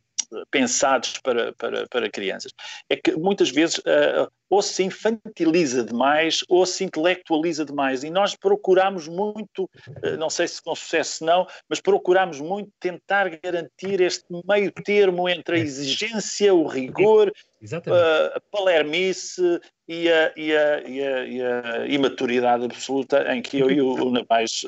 pensados 0.50 1.18
para, 1.18 1.52
para, 1.54 1.86
para 1.88 2.10
crianças. 2.10 2.52
É 2.88 2.96
que 2.96 3.12
muitas 3.16 3.50
vezes 3.50 3.78
uh, 3.78 4.30
ou 4.48 4.62
se 4.62 4.82
infantiliza 4.84 5.82
demais 5.82 6.44
ou 6.48 6.64
se 6.64 6.84
intelectualiza 6.84 7.64
demais 7.64 8.04
e 8.04 8.10
nós 8.10 8.34
procuramos 8.34 9.08
muito, 9.08 9.64
uh, 9.64 10.16
não 10.18 10.30
sei 10.30 10.48
se 10.48 10.62
com 10.62 10.74
sucesso 10.74 11.24
não, 11.24 11.46
mas 11.68 11.80
procuramos 11.80 12.40
muito 12.40 12.70
tentar 12.78 13.28
garantir 13.42 14.00
este 14.00 14.26
meio 14.46 14.70
termo 14.70 15.28
entre 15.28 15.56
a 15.56 15.58
exigência, 15.58 16.54
o 16.54 16.66
rigor, 16.66 17.32
uh, 17.62 18.36
a 18.36 18.40
palermice 18.50 19.60
e 19.88 20.08
a, 20.08 20.32
e, 20.36 20.56
a, 20.56 20.82
e, 20.82 21.02
a, 21.02 21.24
e 21.24 21.42
a 21.42 21.86
imaturidade 21.86 22.64
absoluta 22.64 23.32
em 23.32 23.42
que 23.42 23.58
eu 23.58 23.70
e 23.70 23.80
o 23.80 24.10
Navais 24.10 24.64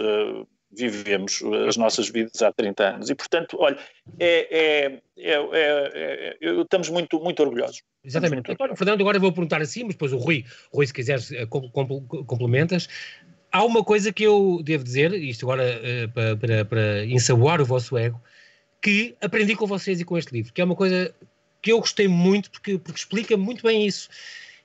vivemos 0.71 1.43
as 1.67 1.77
nossas 1.77 2.09
vidas 2.09 2.43
há 2.43 2.53
30 2.53 2.85
anos. 2.85 3.11
E, 3.11 3.15
portanto, 3.15 3.57
olha, 3.59 3.79
é, 4.19 5.01
é, 5.17 6.37
é, 6.37 6.37
estamos 6.61 6.89
muito, 6.91 7.19
muito 7.21 7.41
orgulhosos. 7.43 7.83
Exatamente. 8.05 8.49
Muito 8.49 8.77
Fernando, 8.77 9.01
agora 9.01 9.19
vou 9.19 9.33
perguntar 9.33 9.61
assim, 9.61 9.85
mas 9.85 9.95
depois 9.95 10.13
o 10.13 10.19
Rui, 10.19 10.45
Rui 10.73 10.87
se 10.87 10.93
quiseres, 10.93 11.31
complementas. 12.27 12.89
Há 13.51 13.65
uma 13.65 13.83
coisa 13.83 14.13
que 14.13 14.25
eu 14.25 14.61
devo 14.63 14.85
dizer, 14.85 15.13
isto 15.15 15.47
agora 15.47 15.63
uh, 15.65 16.13
para, 16.13 16.37
para, 16.37 16.65
para 16.67 17.05
ensaboar 17.07 17.61
o 17.63 17.65
vosso 17.65 17.97
ego, 17.97 18.21
que 18.83 19.17
aprendi 19.21 19.57
com 19.57 19.67
vocês 19.67 20.01
e 20.01 20.05
com 20.05 20.19
este 20.19 20.33
livro, 20.33 20.53
que 20.53 20.61
é 20.61 20.65
uma 20.65 20.77
coisa 20.77 21.15
que 21.63 21.73
eu 21.73 21.81
gostei 21.81 22.07
muito 22.07 22.51
porque, 22.51 22.79
porque 22.79 22.99
explica 22.99 23.37
muito 23.37 23.63
bem 23.63 23.87
isso. 23.87 24.09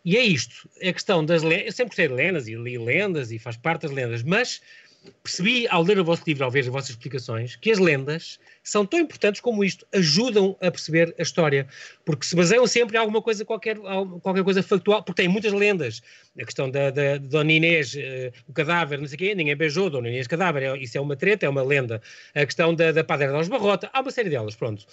E 0.06 0.18
é 0.18 0.22
isto, 0.22 0.70
é 0.82 0.89
a 0.89 0.94
questão 0.94 1.26
das 1.26 1.44
lendas. 1.44 1.68
Eu 1.68 1.72
sempre 1.72 1.89
gostei 1.92 2.08
de 2.10 2.13
lendas 2.13 2.48
e 2.48 2.56
li 2.56 2.78
lendas 2.78 3.32
e 3.32 3.39
faz 3.39 3.56
parte 3.56 3.84
das 3.84 3.92
lendas, 3.92 4.22
mas 4.22 4.62
percebi 5.24 5.68
ao 5.70 5.82
ler 5.84 6.00
o 6.00 6.04
vosso 6.04 6.24
livro, 6.28 6.44
ao 6.44 6.52
ver 6.52 6.62
as 6.62 6.68
vossas 6.68 6.92
explicações, 6.92 7.56
que 7.56 7.72
as 7.72 7.80
lendas 7.80 8.39
são 8.63 8.86
tão 8.86 9.00
importantes 9.00 9.42
como 9.42 9.63
isto, 9.63 9.86
ajudam 9.94 10.56
a 10.62 10.72
perceber 10.72 11.13
a 11.18 11.22
história, 11.22 11.68
porque 12.06 12.26
se 12.26 12.36
baseiam 12.36 12.66
sempre 12.68 12.98
em 12.98 13.00
alguma 13.00 13.22
coisa, 13.22 13.44
qualquer, 13.44 13.78
qualquer 14.22 14.44
coisa 14.44 14.63
factual, 14.63 15.04
porque 15.04 15.22
tem 15.22 15.30
muitas 15.30 15.52
lendas. 15.52 16.02
A 16.39 16.46
questão 16.46 16.70
da, 16.70 16.89
da, 16.89 17.18
Dona 17.18 17.52
Inês, 17.52 17.94
uh, 17.94 18.00
o 18.48 18.54
cadáver, 18.54 19.00
não 19.00 19.08
sei 19.08 19.16
o 19.16 19.20
quê, 19.20 19.36
ninguém 19.36 19.56
beijou 19.56 19.89
Dona 19.89 20.10
Inês 20.10 20.28
cadáver, 20.28 20.63
é, 20.63 20.78
isso 20.78 20.98
é 20.98 21.02
uma 21.02 21.16
treta, 21.16 21.46
é 21.46 21.50
uma 21.50 21.63
lenda. 21.63 22.02
A 22.34 22.46
questão 22.46 22.74
da, 22.74 22.92
da 22.92 23.04
Padre 23.04 23.28
de 23.28 23.50
Barrota, 23.50 23.89
há 23.94 24.02
uma 24.02 24.12
série 24.12 24.30
delas, 24.30 24.56
pronto. 24.56 24.86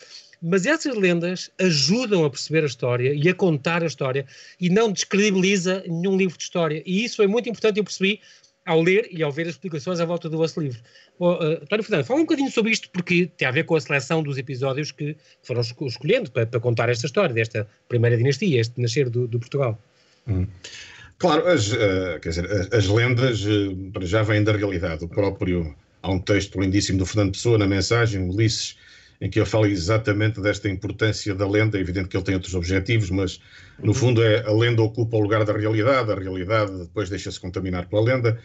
Mas 0.42 0.64
essas 0.64 0.96
lendas 0.96 1.50
ajudam 1.60 2.24
a 2.24 2.30
perceber 2.30 2.62
a 2.62 2.66
história 2.66 3.12
e 3.14 3.28
a 3.28 3.34
contar 3.34 3.82
a 3.82 3.86
história 3.86 4.26
e 4.58 4.70
não 4.70 4.90
descredibiliza 4.90 5.84
nenhum 5.86 6.16
livro 6.16 6.36
de 6.38 6.44
história. 6.44 6.82
E 6.86 7.04
isso 7.04 7.16
foi 7.16 7.26
muito 7.26 7.48
importante, 7.48 7.78
eu 7.78 7.84
percebi 7.84 8.20
ao 8.66 8.82
ler 8.82 9.08
e 9.10 9.22
ao 9.22 9.32
ver 9.32 9.42
as 9.42 9.54
explicações 9.54 10.00
à 10.00 10.04
volta 10.04 10.28
do 10.28 10.36
vosso 10.36 10.60
livro. 10.60 10.80
Oh, 11.18 11.32
uh, 11.32 11.62
António 11.62 11.84
Fernando, 11.84 12.04
fala 12.04 12.20
um 12.20 12.24
bocadinho 12.24 12.50
sobre 12.50 12.72
isto, 12.72 12.88
porque 12.90 13.26
tem 13.36 13.48
a 13.48 13.50
ver 13.50 13.64
com 13.64 13.74
a 13.74 13.80
seleção 13.80 14.22
dos 14.22 14.38
episódios 14.38 14.92
que 14.92 15.16
foram 15.42 15.60
escolhendo 15.60 16.30
para, 16.30 16.46
para 16.46 16.60
contar 16.60 16.88
esta 16.88 17.06
história, 17.06 17.34
desta 17.34 17.66
primeira 17.88 18.16
dinastia, 18.16 18.60
este 18.60 18.80
nascer 18.80 19.08
do, 19.08 19.26
do 19.26 19.38
Portugal. 19.38 19.80
Hum. 20.26 20.46
Claro, 21.18 21.46
as, 21.46 21.72
uh, 21.72 22.18
quer 22.22 22.30
dizer, 22.30 22.50
as, 22.50 22.72
as 22.72 22.86
lendas 22.86 23.44
uh, 23.44 23.76
já 24.02 24.22
vêm 24.22 24.42
da 24.42 24.52
realidade. 24.52 25.04
O 25.04 25.08
próprio, 25.08 25.74
há 26.02 26.10
um 26.10 26.18
texto 26.18 26.60
lindíssimo 26.60 26.98
do 26.98 27.06
Fernando 27.06 27.32
Pessoa 27.32 27.58
na 27.58 27.66
mensagem, 27.66 28.22
Ulisses, 28.22 28.76
em 29.20 29.28
que 29.28 29.38
ele 29.38 29.46
fala 29.46 29.68
exatamente 29.68 30.40
desta 30.40 30.68
importância 30.68 31.34
da 31.34 31.46
lenda. 31.46 31.76
É 31.76 31.80
evidente 31.80 32.08
que 32.08 32.16
ele 32.16 32.24
tem 32.24 32.34
outros 32.34 32.54
objetivos, 32.54 33.10
mas 33.10 33.40
no 33.78 33.88
uhum. 33.88 33.94
fundo 33.94 34.22
é 34.22 34.44
a 34.46 34.52
lenda 34.52 34.82
ocupa 34.82 35.16
o 35.16 35.20
lugar 35.20 35.44
da 35.44 35.52
realidade, 35.52 36.10
a 36.10 36.14
realidade 36.14 36.72
depois 36.78 37.10
deixa-se 37.10 37.38
contaminar 37.38 37.86
pela 37.86 38.02
lenda, 38.02 38.38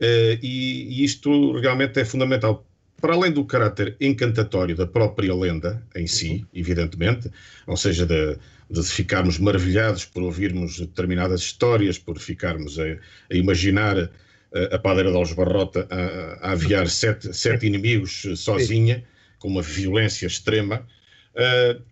uh, 0.00 0.38
e, 0.42 1.00
e, 1.00 1.04
isto 1.04 1.58
realmente 1.60 2.00
é 2.00 2.04
fundamental. 2.04 2.66
Para 3.00 3.12
além 3.12 3.30
do 3.30 3.44
caráter 3.44 3.94
encantatório 4.00 4.74
da 4.74 4.86
própria 4.86 5.34
lenda 5.34 5.82
em 5.94 6.06
si, 6.06 6.30
uhum. 6.30 6.46
evidentemente, 6.54 7.30
ou 7.66 7.76
seja, 7.76 8.06
de, 8.06 8.38
de 8.70 8.82
ficarmos 8.82 9.38
maravilhados 9.38 10.04
por 10.06 10.22
ouvirmos 10.22 10.80
determinadas 10.80 11.42
histórias, 11.42 11.98
por 11.98 12.18
ficarmos 12.18 12.78
a, 12.78 12.84
a 12.84 13.36
imaginar 13.36 13.98
a, 13.98 14.74
a 14.74 14.78
padeira 14.78 15.10
de 15.10 15.16
Algebarrota 15.16 15.86
a, 15.90 16.48
a 16.48 16.52
aviar 16.52 16.88
sete, 16.88 17.32
sete 17.32 17.66
inimigos 17.66 18.26
sozinha. 18.34 19.04
Com 19.38 19.48
uma 19.48 19.62
violência 19.62 20.26
extrema. 20.26 20.86
Uh, 21.34 21.82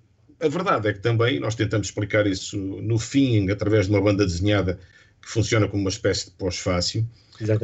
a 0.41 0.49
verdade 0.49 0.89
é 0.89 0.93
que 0.93 1.01
também 1.01 1.39
nós 1.39 1.55
tentamos 1.55 1.89
explicar 1.89 2.27
isso 2.27 2.57
no 2.57 2.99
fim, 2.99 3.51
através 3.51 3.87
de 3.87 3.93
uma 3.93 4.01
banda 4.01 4.25
desenhada 4.25 4.79
que 5.21 5.31
funciona 5.31 5.67
como 5.69 5.83
uma 5.83 5.91
espécie 5.91 6.27
de 6.27 6.33
pós-fácil, 6.33 7.07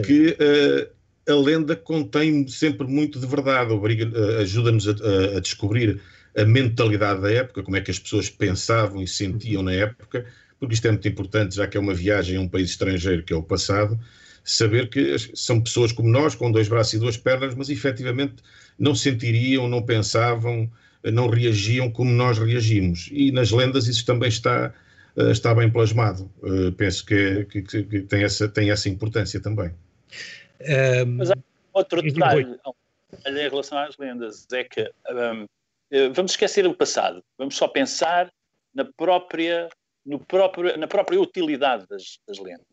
que 0.05 0.31
uh, 0.31 1.31
a 1.31 1.35
lenda 1.35 1.77
contém 1.77 2.47
sempre 2.49 2.87
muito 2.87 3.21
de 3.21 3.27
verdade, 3.27 3.73
uh, 3.73 4.39
ajuda-nos 4.41 4.89
a, 4.89 4.93
a, 5.37 5.41
descobrir 5.41 6.01
a 6.37 6.45
mentalidade 6.45 7.21
da 7.21 7.31
época, 7.31 7.63
como 7.63 7.77
é 7.77 7.81
que 7.81 7.91
as 7.91 7.99
pessoas 7.99 8.31
pensavam 8.31 9.03
e 9.03 9.07
sentiam 9.07 9.63
na 9.63 9.73
época, 9.73 10.25
porque 10.59 10.75
isto 10.75 10.87
é 10.87 10.91
muito 10.91 11.09
importante, 11.09 11.57
já 11.57 11.67
que 11.67 11.77
é 11.77 11.81
uma 11.81 11.95
viagem 11.95 12.37
a 12.37 12.41
um 12.41 12.49
país 12.49 12.71
estrangeiro, 12.71 13.23
que 13.23 13.33
é 13.33 13.37
o 13.37 13.43
passado, 13.43 13.99
saber 14.45 14.89
que 14.89 15.17
são 15.35 15.61
pessoas 15.61 15.93
como 15.93 16.09
nós, 16.09 16.35
com 16.35 16.51
dois 16.51 16.69
braços 16.69 16.95
e 16.95 16.99
duas 16.99 17.17
pernas, 17.17 17.55
mas 17.55 17.69
efetivamente 17.69 18.37
não 18.81 18.95
sentiriam, 18.95 19.69
não 19.69 19.83
pensavam, 19.83 20.69
não 21.05 21.29
reagiam 21.29 21.91
como 21.91 22.11
nós 22.11 22.39
reagimos. 22.39 23.11
E 23.13 23.31
nas 23.31 23.51
lendas 23.51 23.87
isso 23.87 24.07
também 24.07 24.31
está, 24.31 24.73
eh, 25.17 25.31
está 25.31 25.55
bem 25.55 25.71
plasmado. 25.71 26.31
Eh, 26.43 26.71
penso 26.77 27.05
que, 27.05 27.15
é, 27.15 27.45
que, 27.45 27.63
que 27.63 28.01
tem, 28.01 28.25
essa, 28.25 28.49
tem 28.49 28.71
essa 28.71 28.89
importância 28.89 29.41
também. 29.41 29.71
Um... 31.05 31.17
Mas 31.19 31.31
há 31.31 31.37
outro 31.75 32.01
detalhe 32.01 32.59
em 33.27 33.49
relação 33.49 33.79
às 33.79 33.97
lendas, 33.99 34.47
é 34.53 34.65
que 34.65 34.83
um, 35.11 35.47
eh, 35.91 36.09
vamos 36.11 36.33
esquecer 36.33 36.67
o 36.67 36.75
passado, 36.75 37.23
vamos 37.37 37.57
só 37.57 37.69
pensar 37.69 38.33
na 38.75 38.85
própria, 38.85 39.69
no 40.07 40.19
próprio, 40.25 40.77
na 40.79 40.87
própria 40.87 41.21
utilidade 41.21 41.87
das, 41.89 42.19
das 42.27 42.39
lendas. 42.39 42.65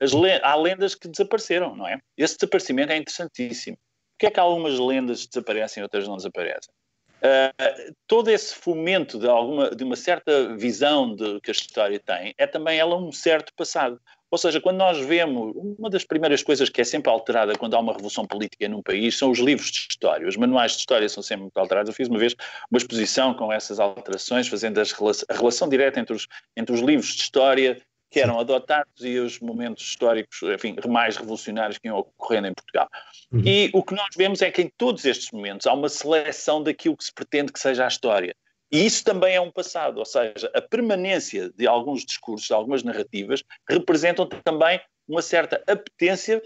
Le 0.00 0.40
há 0.42 0.54
lendas 0.54 0.94
que 0.94 1.08
desapareceram, 1.08 1.76
não 1.76 1.86
é? 1.86 1.98
Esse 2.16 2.36
desaparecimento 2.36 2.92
é 2.92 2.96
interessantíssimo. 2.96 3.76
Porquê 4.20 4.26
é 4.26 4.30
que 4.32 4.40
algumas 4.40 4.78
lendas 4.78 5.26
desaparecem 5.26 5.80
e 5.80 5.82
outras 5.82 6.06
não 6.06 6.14
desaparecem? 6.14 6.74
Uh, 7.22 7.94
todo 8.06 8.28
esse 8.28 8.54
fomento 8.54 9.18
de, 9.18 9.26
alguma, 9.26 9.74
de 9.74 9.82
uma 9.82 9.96
certa 9.96 10.54
visão 10.56 11.14
de, 11.14 11.40
que 11.40 11.50
a 11.50 11.52
história 11.52 11.98
tem 11.98 12.34
é 12.36 12.46
também 12.46 12.78
ela 12.78 12.96
um 12.96 13.10
certo 13.10 13.50
passado. 13.54 13.98
Ou 14.30 14.36
seja, 14.36 14.60
quando 14.60 14.76
nós 14.76 14.98
vemos, 14.98 15.54
uma 15.56 15.88
das 15.88 16.04
primeiras 16.04 16.42
coisas 16.42 16.68
que 16.68 16.82
é 16.82 16.84
sempre 16.84 17.10
alterada 17.10 17.56
quando 17.56 17.74
há 17.74 17.80
uma 17.80 17.94
revolução 17.94 18.26
política 18.26 18.68
num 18.68 18.82
país 18.82 19.16
são 19.16 19.30
os 19.30 19.38
livros 19.38 19.70
de 19.70 19.86
história. 19.90 20.28
Os 20.28 20.36
manuais 20.36 20.72
de 20.72 20.78
história 20.80 21.08
são 21.08 21.22
sempre 21.22 21.44
muito 21.44 21.56
alterados. 21.56 21.88
Eu 21.88 21.94
fiz 21.94 22.06
uma 22.06 22.18
vez 22.18 22.36
uma 22.70 22.76
exposição 22.76 23.32
com 23.32 23.50
essas 23.50 23.80
alterações, 23.80 24.48
fazendo 24.48 24.78
as, 24.78 24.92
a 25.30 25.34
relação 25.34 25.66
direta 25.66 25.98
entre 25.98 26.14
os, 26.14 26.26
entre 26.54 26.74
os 26.74 26.82
livros 26.82 27.14
de 27.14 27.22
história 27.22 27.80
que 28.10 28.20
eram 28.20 28.40
adotados 28.40 29.04
e 29.04 29.18
os 29.18 29.38
momentos 29.38 29.84
históricos, 29.84 30.42
enfim, 30.42 30.76
mais 30.88 31.16
revolucionários 31.16 31.78
que 31.78 31.86
iam 31.86 31.98
ocorrendo 31.98 32.48
em 32.48 32.54
Portugal. 32.54 32.88
Uhum. 33.30 33.42
E 33.44 33.70
o 33.72 33.82
que 33.82 33.94
nós 33.94 34.08
vemos 34.16 34.42
é 34.42 34.50
que 34.50 34.62
em 34.62 34.68
todos 34.76 35.04
estes 35.04 35.30
momentos 35.30 35.66
há 35.66 35.72
uma 35.72 35.88
seleção 35.88 36.62
daquilo 36.62 36.96
que 36.96 37.04
se 37.04 37.12
pretende 37.12 37.52
que 37.52 37.60
seja 37.60 37.84
a 37.84 37.88
história. 37.88 38.34
E 38.72 38.84
isso 38.84 39.04
também 39.04 39.34
é 39.34 39.40
um 39.40 39.50
passado, 39.50 39.98
ou 39.98 40.04
seja, 40.04 40.50
a 40.54 40.60
permanência 40.60 41.50
de 41.56 41.66
alguns 41.66 42.04
discursos, 42.04 42.46
de 42.46 42.54
algumas 42.54 42.82
narrativas, 42.82 43.42
representam 43.68 44.26
também 44.26 44.80
uma 45.08 45.22
certa 45.22 45.62
apetência 45.66 46.40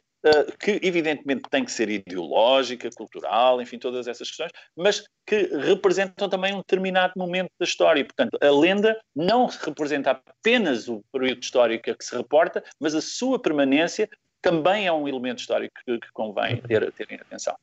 que, 0.59 0.81
evidentemente, 0.83 1.43
tem 1.51 1.65
que 1.65 1.73
ser 1.73 1.89
ideológica, 1.89 2.89
cultural, 2.91 3.61
enfim, 3.61 3.79
todas 3.79 4.07
essas 4.07 4.29
questões, 4.29 4.51
mas 4.77 5.05
que 5.27 5.49
representam 5.57 6.29
também 6.29 6.55
um 6.55 6.59
determinado 6.59 7.13
momento 7.17 7.51
da 7.59 7.65
história. 7.65 8.01
E, 8.01 8.05
portanto, 8.05 8.39
a 8.41 8.51
lenda 8.51 8.99
não 9.15 9.47
representa 9.47 10.11
apenas 10.13 10.89
o 10.89 11.03
período 11.13 11.43
histórico 11.43 11.91
a 11.91 11.95
que 11.95 12.05
se 12.05 12.17
reporta, 12.17 12.63
mas 12.81 12.95
a 12.95 13.01
sua 13.01 13.39
permanência 13.39 14.09
também 14.41 14.87
é 14.87 14.93
um 14.93 15.09
elemento 15.09 15.39
histórico 15.39 15.75
que, 15.85 15.99
que 15.99 16.13
convém 16.13 16.61
ter, 16.63 16.91
ter 16.93 17.11
em 17.11 17.17
atenção. 17.17 17.57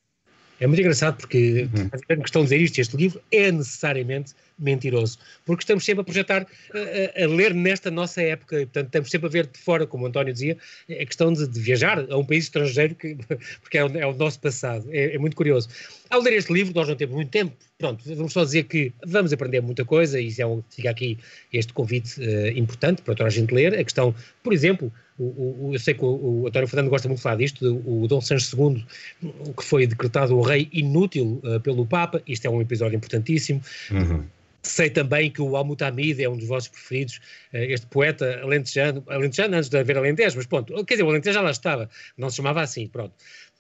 É 0.61 0.67
muito 0.67 0.79
engraçado 0.79 1.17
porque 1.17 1.67
uhum. 1.73 1.89
a 1.91 2.15
questão 2.17 2.43
de 2.43 2.49
dizer 2.49 2.61
isto, 2.61 2.79
este 2.79 2.95
livro 2.95 3.19
é 3.31 3.51
necessariamente 3.51 4.33
mentiroso, 4.59 5.17
porque 5.43 5.63
estamos 5.63 5.83
sempre 5.83 6.01
a 6.01 6.03
projetar, 6.03 6.45
a, 6.71 7.23
a, 7.23 7.27
ler 7.27 7.51
nesta 7.55 7.89
nossa 7.89 8.21
época, 8.21 8.61
e 8.61 8.65
portanto 8.67 8.85
estamos 8.85 9.09
sempre 9.09 9.27
a 9.27 9.31
ver 9.31 9.47
de 9.47 9.57
fora, 9.57 9.87
como 9.87 10.03
o 10.03 10.07
António 10.07 10.31
dizia, 10.31 10.55
é 10.87 11.03
questão 11.03 11.33
de, 11.33 11.47
de 11.47 11.59
viajar 11.59 12.05
a 12.07 12.15
um 12.15 12.23
país 12.23 12.43
estrangeiro, 12.43 12.93
que, 12.93 13.17
porque 13.59 13.79
é 13.79 13.83
o, 13.83 13.97
é 13.97 14.05
o 14.05 14.13
nosso 14.13 14.39
passado, 14.39 14.87
é, 14.91 15.15
é, 15.15 15.17
muito 15.17 15.35
curioso. 15.35 15.67
Ao 16.11 16.21
ler 16.21 16.33
este 16.33 16.53
livro, 16.53 16.75
nós 16.75 16.87
não 16.87 16.95
temos 16.95 17.15
muito 17.15 17.31
tempo, 17.31 17.55
pronto, 17.79 18.03
vamos 18.15 18.31
só 18.31 18.43
dizer 18.43 18.65
que 18.65 18.93
vamos 19.03 19.33
aprender 19.33 19.61
muita 19.61 19.83
coisa, 19.83 20.21
e 20.21 20.31
é 20.37 20.45
um, 20.45 20.61
fica 20.69 20.91
aqui 20.91 21.17
este 21.51 21.73
convite 21.73 22.21
uh, 22.21 22.55
importante 22.55 23.01
para 23.01 23.15
toda 23.15 23.25
a 23.25 23.31
gente 23.31 23.51
ler, 23.51 23.73
a 23.73 23.83
questão, 23.83 24.13
por 24.43 24.53
exemplo, 24.53 24.93
o, 25.21 25.67
o, 25.67 25.73
eu 25.73 25.79
sei 25.79 25.93
que 25.93 26.03
o, 26.03 26.41
o 26.41 26.47
António 26.47 26.67
Fernando 26.67 26.89
gosta 26.89 27.07
muito 27.07 27.17
de 27.17 27.23
falar 27.23 27.35
disto, 27.35 27.81
o, 27.85 28.07
Dom 28.07 28.21
Sancho 28.21 28.55
II, 28.57 28.85
que 29.55 29.63
foi 29.63 29.85
decretado 29.85 30.37
o 30.37 30.41
rei 30.41 30.67
inútil 30.71 31.41
uh, 31.43 31.59
pelo 31.59 31.85
Papa, 31.85 32.21
isto 32.27 32.45
é 32.45 32.49
um 32.49 32.61
episódio 32.61 32.95
importantíssimo. 32.95 33.61
Uhum. 33.91 34.23
Sei 34.63 34.89
também 34.89 35.31
que 35.31 35.41
o 35.41 35.55
Al-Mutamid 35.55 36.21
é 36.21 36.29
um 36.29 36.37
dos 36.37 36.47
vossos 36.47 36.69
preferidos, 36.69 37.19
eh, 37.51 37.73
este 37.73 37.87
poeta 37.87 38.41
alentejano, 38.43 39.03
alentejano 39.07 39.55
antes 39.55 39.69
de 39.69 39.79
haver 39.79 39.97
Alentejo, 39.97 40.37
mas 40.37 40.45
pronto, 40.45 40.85
quer 40.85 40.93
dizer, 40.93 41.03
o 41.03 41.09
Alentejo 41.09 41.33
já 41.33 41.41
lá 41.41 41.49
estava, 41.49 41.89
não 42.15 42.29
se 42.29 42.35
chamava 42.35 42.61
assim, 42.61 42.87
pronto 42.87 43.11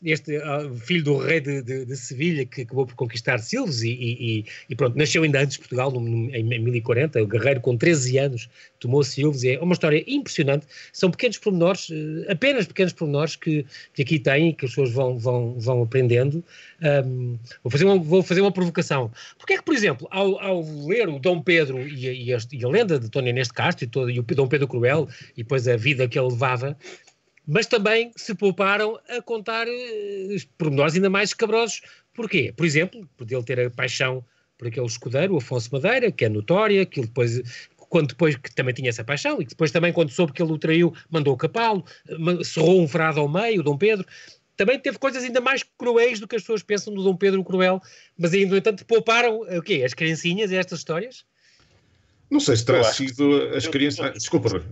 este 0.03 0.37
uh, 0.37 0.73
filho 0.75 1.03
do 1.03 1.17
rei 1.17 1.39
de, 1.39 1.61
de, 1.61 1.85
de, 1.85 1.95
Sevilha 1.95 2.45
que 2.45 2.61
acabou 2.61 2.85
por 2.85 2.95
conquistar 2.95 3.39
Silves 3.39 3.83
e, 3.83 3.91
e, 3.91 4.45
e, 4.69 4.75
pronto, 4.75 4.97
nasceu 4.97 5.23
ainda 5.23 5.41
antes 5.41 5.53
de 5.53 5.59
Portugal, 5.59 5.91
no, 5.91 5.99
no, 5.99 6.35
em 6.35 6.43
1040, 6.43 7.21
o 7.21 7.27
guerreiro 7.27 7.61
com 7.61 7.77
13 7.77 8.17
anos 8.17 8.49
tomou 8.79 9.03
Silves, 9.03 9.43
é 9.43 9.59
uma 9.59 9.73
história 9.73 10.03
impressionante, 10.07 10.65
são 10.91 11.11
pequenos 11.11 11.37
pormenores, 11.37 11.89
uh, 11.89 12.31
apenas 12.31 12.65
pequenos 12.65 12.93
pormenores 12.93 13.35
que, 13.35 13.65
que 13.93 14.01
aqui 14.01 14.19
têm 14.19 14.49
e 14.49 14.53
que 14.53 14.65
as 14.65 14.71
pessoas 14.71 14.91
vão, 14.91 15.17
vão, 15.17 15.59
vão 15.59 15.83
aprendendo. 15.83 16.43
Um, 17.05 17.37
vou, 17.63 17.71
fazer 17.71 17.85
uma, 17.85 17.97
vou 17.99 18.23
fazer 18.23 18.41
uma 18.41 18.51
provocação. 18.51 19.11
Porquê 19.37 19.53
é 19.53 19.57
que, 19.57 19.63
por 19.63 19.75
exemplo, 19.75 20.07
ao, 20.09 20.39
ao 20.39 20.61
ler 20.87 21.07
o 21.09 21.19
Dom 21.19 21.41
Pedro 21.41 21.87
e 21.87 22.07
a, 22.07 22.11
e 22.11 22.33
a, 22.33 22.37
a 22.37 22.69
lenda 22.69 22.99
de 22.99 23.09
Tony 23.09 23.31
Neste 23.31 23.53
Castro 23.53 23.85
e, 23.85 23.87
todo, 23.87 24.09
e 24.09 24.19
o 24.19 24.23
Dom 24.23 24.47
Pedro 24.47 24.67
Cruel 24.67 25.07
e 25.37 25.43
depois 25.43 25.67
a 25.67 25.77
vida 25.77 26.07
que 26.07 26.17
ele 26.17 26.29
levava, 26.29 26.75
mas 27.51 27.65
também 27.65 28.11
se 28.15 28.33
pouparam 28.33 28.97
a 29.09 29.21
contar 29.21 29.67
uh, 29.67 30.47
pormenores 30.57 30.95
ainda 30.95 31.09
mais 31.09 31.31
escabrosos. 31.31 31.81
Porquê? 32.13 32.53
Por 32.55 32.65
exemplo, 32.65 33.05
por 33.17 33.29
ele 33.29 33.43
ter 33.43 33.59
a 33.59 33.69
paixão 33.69 34.23
por 34.57 34.67
aquele 34.67 34.85
escudeiro, 34.85 35.33
o 35.33 35.37
Afonso 35.37 35.69
Madeira, 35.73 36.11
que 36.11 36.23
é 36.23 36.29
notória, 36.29 36.85
que 36.85 37.01
ele 37.01 37.07
depois 37.07 37.41
quando 37.89 38.07
depois 38.07 38.37
que 38.37 38.55
também 38.55 38.73
tinha 38.73 38.87
essa 38.87 39.03
paixão, 39.03 39.41
e 39.41 39.43
que 39.43 39.49
depois 39.49 39.69
também 39.69 39.91
quando 39.91 40.11
soube 40.11 40.31
que 40.31 40.41
ele 40.41 40.53
o 40.53 40.57
traiu, 40.57 40.93
mandou 41.09 41.35
capá-lo, 41.35 41.83
cerrou 42.41 42.81
um 42.81 42.87
frado 42.87 43.19
ao 43.19 43.27
meio, 43.27 43.61
Dom 43.61 43.77
Pedro, 43.77 44.07
também 44.55 44.79
teve 44.79 44.97
coisas 44.97 45.21
ainda 45.21 45.41
mais 45.41 45.61
cruéis 45.77 46.17
do 46.17 46.25
que 46.25 46.37
as 46.37 46.41
pessoas 46.41 46.63
pensam 46.63 46.93
do 46.93 47.03
Dom 47.03 47.17
Pedro 47.17 47.43
Cruel, 47.43 47.81
mas 48.17 48.33
ainda, 48.33 48.51
no 48.51 48.57
entanto, 48.57 48.85
pouparam 48.85 49.41
o 49.41 49.61
quê? 49.61 49.83
As 49.85 49.93
criancinhas 49.93 50.51
e 50.51 50.55
estas 50.55 50.79
histórias? 50.79 51.25
Não 52.31 52.39
sei 52.39 52.55
se 52.55 52.65
terá 52.65 52.81
sido 52.85 53.49
as 53.53 53.67
crianças. 53.67 54.13
Desculpa, 54.13 54.47
Rui. 54.47 54.63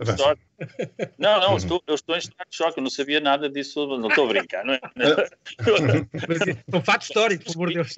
Não, 1.17 1.41
não, 1.41 1.49
uhum. 1.51 1.57
estou, 1.57 1.83
eu 1.85 1.95
estou 1.95 2.15
em 2.15 2.19
estado 2.19 2.49
de 2.49 2.55
choque, 2.55 2.79
eu 2.79 2.83
não 2.83 2.89
sabia 2.89 3.19
nada 3.19 3.49
disso, 3.49 3.85
não 3.85 4.07
estou 4.07 4.25
a 4.25 4.27
brincar, 4.29 4.63
não 4.63 4.73
é? 4.75 4.79
um 6.73 6.81
fato 6.81 7.01
histórico, 7.01 7.43
por 7.43 7.55
amor 7.55 7.67
de 7.67 7.73
Deus. 7.75 7.95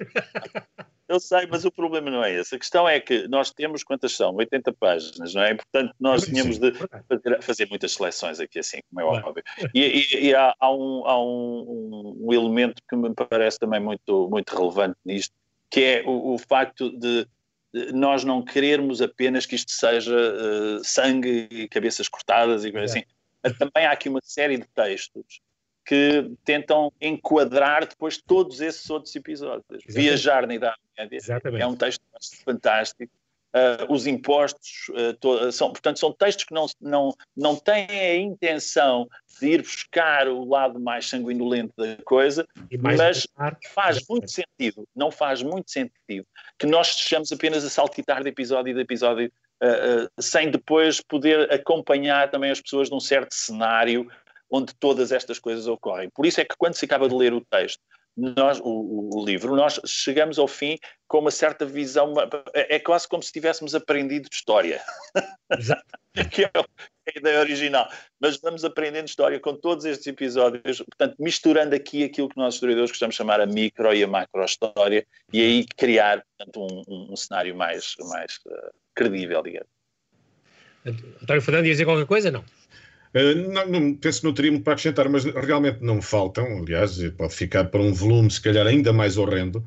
Eu 1.08 1.20
sei, 1.20 1.46
mas 1.46 1.64
o 1.64 1.70
problema 1.70 2.10
não 2.10 2.24
é 2.24 2.32
esse. 2.32 2.56
A 2.56 2.58
questão 2.58 2.88
é 2.88 2.98
que 2.98 3.28
nós 3.28 3.52
temos 3.52 3.84
quantas 3.84 4.16
são? 4.16 4.34
80 4.34 4.72
páginas, 4.72 5.32
não 5.32 5.42
é? 5.42 5.52
E, 5.52 5.54
portanto, 5.54 5.94
nós 6.00 6.24
tínhamos 6.24 6.58
de 6.58 6.72
fazer, 6.72 7.42
fazer, 7.42 7.68
muitas 7.68 7.92
seleções 7.92 8.40
aqui, 8.40 8.58
assim, 8.58 8.80
como 8.88 9.00
é 9.00 9.04
óbvio. 9.04 9.44
E, 9.72 9.80
e, 9.80 10.26
e 10.28 10.34
há, 10.34 10.54
há, 10.58 10.72
um, 10.72 11.06
há 11.06 11.22
um, 11.22 12.18
um, 12.24 12.32
elemento 12.32 12.82
que 12.88 12.96
me 12.96 13.14
parece 13.14 13.60
também 13.60 13.78
muito, 13.78 14.28
muito 14.28 14.56
relevante 14.56 14.96
nisto, 15.04 15.32
que 15.70 15.80
é 15.80 16.02
o, 16.04 16.34
o 16.34 16.38
facto 16.38 16.90
de 16.98 17.28
nós 17.92 18.24
não 18.24 18.42
querermos 18.42 19.00
apenas 19.00 19.46
que 19.46 19.54
isto 19.54 19.72
seja 19.72 20.14
uh, 20.14 20.84
sangue 20.84 21.48
e 21.50 21.68
cabeças 21.68 22.08
cortadas 22.08 22.64
e 22.64 22.72
coisas 22.72 22.94
é. 22.94 22.98
assim. 22.98 23.58
Também 23.58 23.86
há 23.86 23.92
aqui 23.92 24.08
uma 24.08 24.20
série 24.22 24.56
de 24.56 24.66
textos 24.74 25.40
que 25.84 26.30
tentam 26.44 26.92
enquadrar 27.00 27.86
depois 27.86 28.16
todos 28.16 28.60
esses 28.60 28.88
outros 28.88 29.14
episódios. 29.16 29.64
Exatamente. 29.68 29.92
Viajar 29.92 30.46
na 30.46 30.54
Idade 30.54 30.76
Média 30.96 31.16
Exatamente. 31.16 31.62
é 31.62 31.66
um 31.66 31.74
texto 31.74 32.02
fantástico 32.44 33.12
Uh, 33.54 33.92
os 33.92 34.06
impostos, 34.06 34.88
uh, 34.90 35.12
to, 35.20 35.52
são, 35.52 35.70
portanto, 35.70 35.98
são 35.98 36.10
textos 36.10 36.44
que 36.44 36.54
não, 36.54 36.66
não, 36.80 37.14
não 37.36 37.54
têm 37.54 37.86
a 37.90 38.16
intenção 38.16 39.06
de 39.38 39.48
ir 39.48 39.62
buscar 39.62 40.26
o 40.26 40.48
lado 40.48 40.80
mais 40.80 41.06
sanguinolento 41.06 41.74
da 41.76 41.96
coisa, 42.02 42.46
mas 42.80 43.26
faz 43.74 43.98
muito 44.08 44.30
sentido, 44.30 44.88
não 44.96 45.10
faz 45.10 45.42
muito 45.42 45.70
sentido 45.70 46.26
que 46.58 46.66
nós 46.66 46.88
estejamos 46.96 47.30
apenas 47.30 47.64
a 47.64 47.68
saltitar 47.68 48.22
de 48.22 48.30
episódio 48.30 48.74
em 48.74 48.80
episódio 48.80 49.30
uh, 49.62 50.22
sem 50.22 50.50
depois 50.50 51.00
poder 51.00 51.52
acompanhar 51.52 52.30
também 52.30 52.50
as 52.50 52.60
pessoas 52.60 52.90
num 52.90 53.00
certo 53.00 53.34
cenário 53.34 54.08
onde 54.50 54.74
todas 54.74 55.12
estas 55.12 55.38
coisas 55.38 55.66
ocorrem. 55.66 56.10
Por 56.10 56.26
isso 56.26 56.40
é 56.40 56.44
que 56.44 56.54
quando 56.58 56.74
se 56.74 56.84
acaba 56.84 57.08
de 57.08 57.14
ler 57.14 57.32
o 57.32 57.40
texto, 57.40 57.80
nós, 58.16 58.60
o, 58.60 59.10
o, 59.14 59.24
livro, 59.24 59.56
nós 59.56 59.80
chegamos 59.86 60.38
ao 60.38 60.46
fim 60.46 60.78
com 61.08 61.18
uma 61.18 61.30
certa 61.30 61.64
visão, 61.64 62.14
é, 62.54 62.76
é 62.76 62.78
quase 62.78 63.08
como 63.08 63.22
se 63.22 63.32
tivéssemos 63.32 63.74
aprendido 63.74 64.28
história, 64.30 64.80
que 66.30 66.44
é 66.44 66.50
a 66.54 67.18
ideia 67.18 67.40
original, 67.40 67.90
mas 68.20 68.36
vamos 68.38 68.64
aprendendo 68.64 69.08
história 69.08 69.40
com 69.40 69.54
todos 69.54 69.84
estes 69.84 70.06
episódios, 70.06 70.78
portanto, 70.78 71.16
misturando 71.18 71.74
aqui 71.74 72.04
aquilo 72.04 72.28
que 72.28 72.36
nós 72.36 72.54
historiadores 72.54 72.90
gostamos 72.90 73.14
de 73.14 73.18
chamar 73.18 73.40
a 73.40 73.46
micro 73.46 73.92
e 73.94 74.04
a 74.04 74.06
macro 74.06 74.44
história, 74.44 75.06
e 75.32 75.40
aí 75.40 75.66
criar 75.76 76.22
portanto, 76.38 76.60
um, 76.60 76.82
um, 76.94 77.12
um 77.12 77.16
cenário 77.16 77.56
mais, 77.56 77.94
mais 78.10 78.38
uh, 78.46 78.70
credível, 78.94 79.42
digamos. 79.42 79.68
António 80.84 81.42
Fernando 81.42 81.66
ia 81.66 81.72
dizer 81.72 81.84
qualquer 81.84 82.06
coisa? 82.06 82.30
Não. 82.30 82.44
Uh, 83.14 83.52
não, 83.52 83.68
não, 83.68 83.94
penso 83.94 84.20
que 84.20 84.26
não 84.26 84.34
teria 84.34 84.50
muito 84.50 84.64
para 84.64 84.72
acrescentar, 84.72 85.08
mas 85.08 85.24
realmente 85.24 85.78
não 85.80 86.00
faltam. 86.00 86.58
Aliás, 86.58 86.98
pode 87.16 87.34
ficar 87.34 87.64
para 87.64 87.80
um 87.80 87.92
volume, 87.92 88.30
se 88.30 88.40
calhar, 88.40 88.66
ainda 88.66 88.92
mais 88.92 89.16
horrendo. 89.16 89.58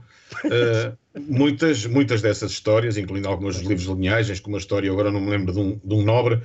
Uh, 0.43 0.97
muitas, 1.19 1.85
muitas 1.85 2.21
dessas 2.21 2.51
histórias, 2.51 2.97
incluindo 2.97 3.27
alguns 3.27 3.57
livros 3.57 3.83
de 3.83 3.93
linhagens, 3.93 4.39
como 4.39 4.55
a 4.55 4.59
história, 4.59 4.91
agora 4.91 5.11
não 5.11 5.21
me 5.21 5.29
lembro 5.29 5.53
de 5.53 5.59
um, 5.59 5.79
de 5.83 5.93
um 5.93 6.03
nobre 6.03 6.41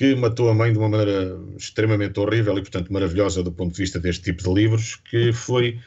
que 0.00 0.14
matou 0.14 0.48
a 0.48 0.54
mãe 0.54 0.72
de 0.72 0.78
uma 0.78 0.88
maneira 0.88 1.38
extremamente 1.58 2.18
horrível 2.18 2.56
e, 2.56 2.62
portanto, 2.62 2.90
maravilhosa 2.90 3.42
do 3.42 3.52
ponto 3.52 3.72
de 3.72 3.76
vista 3.76 4.00
deste 4.00 4.22
tipo 4.22 4.42
de 4.42 4.50
livros, 4.50 4.96
que 4.96 5.30
foi 5.30 5.78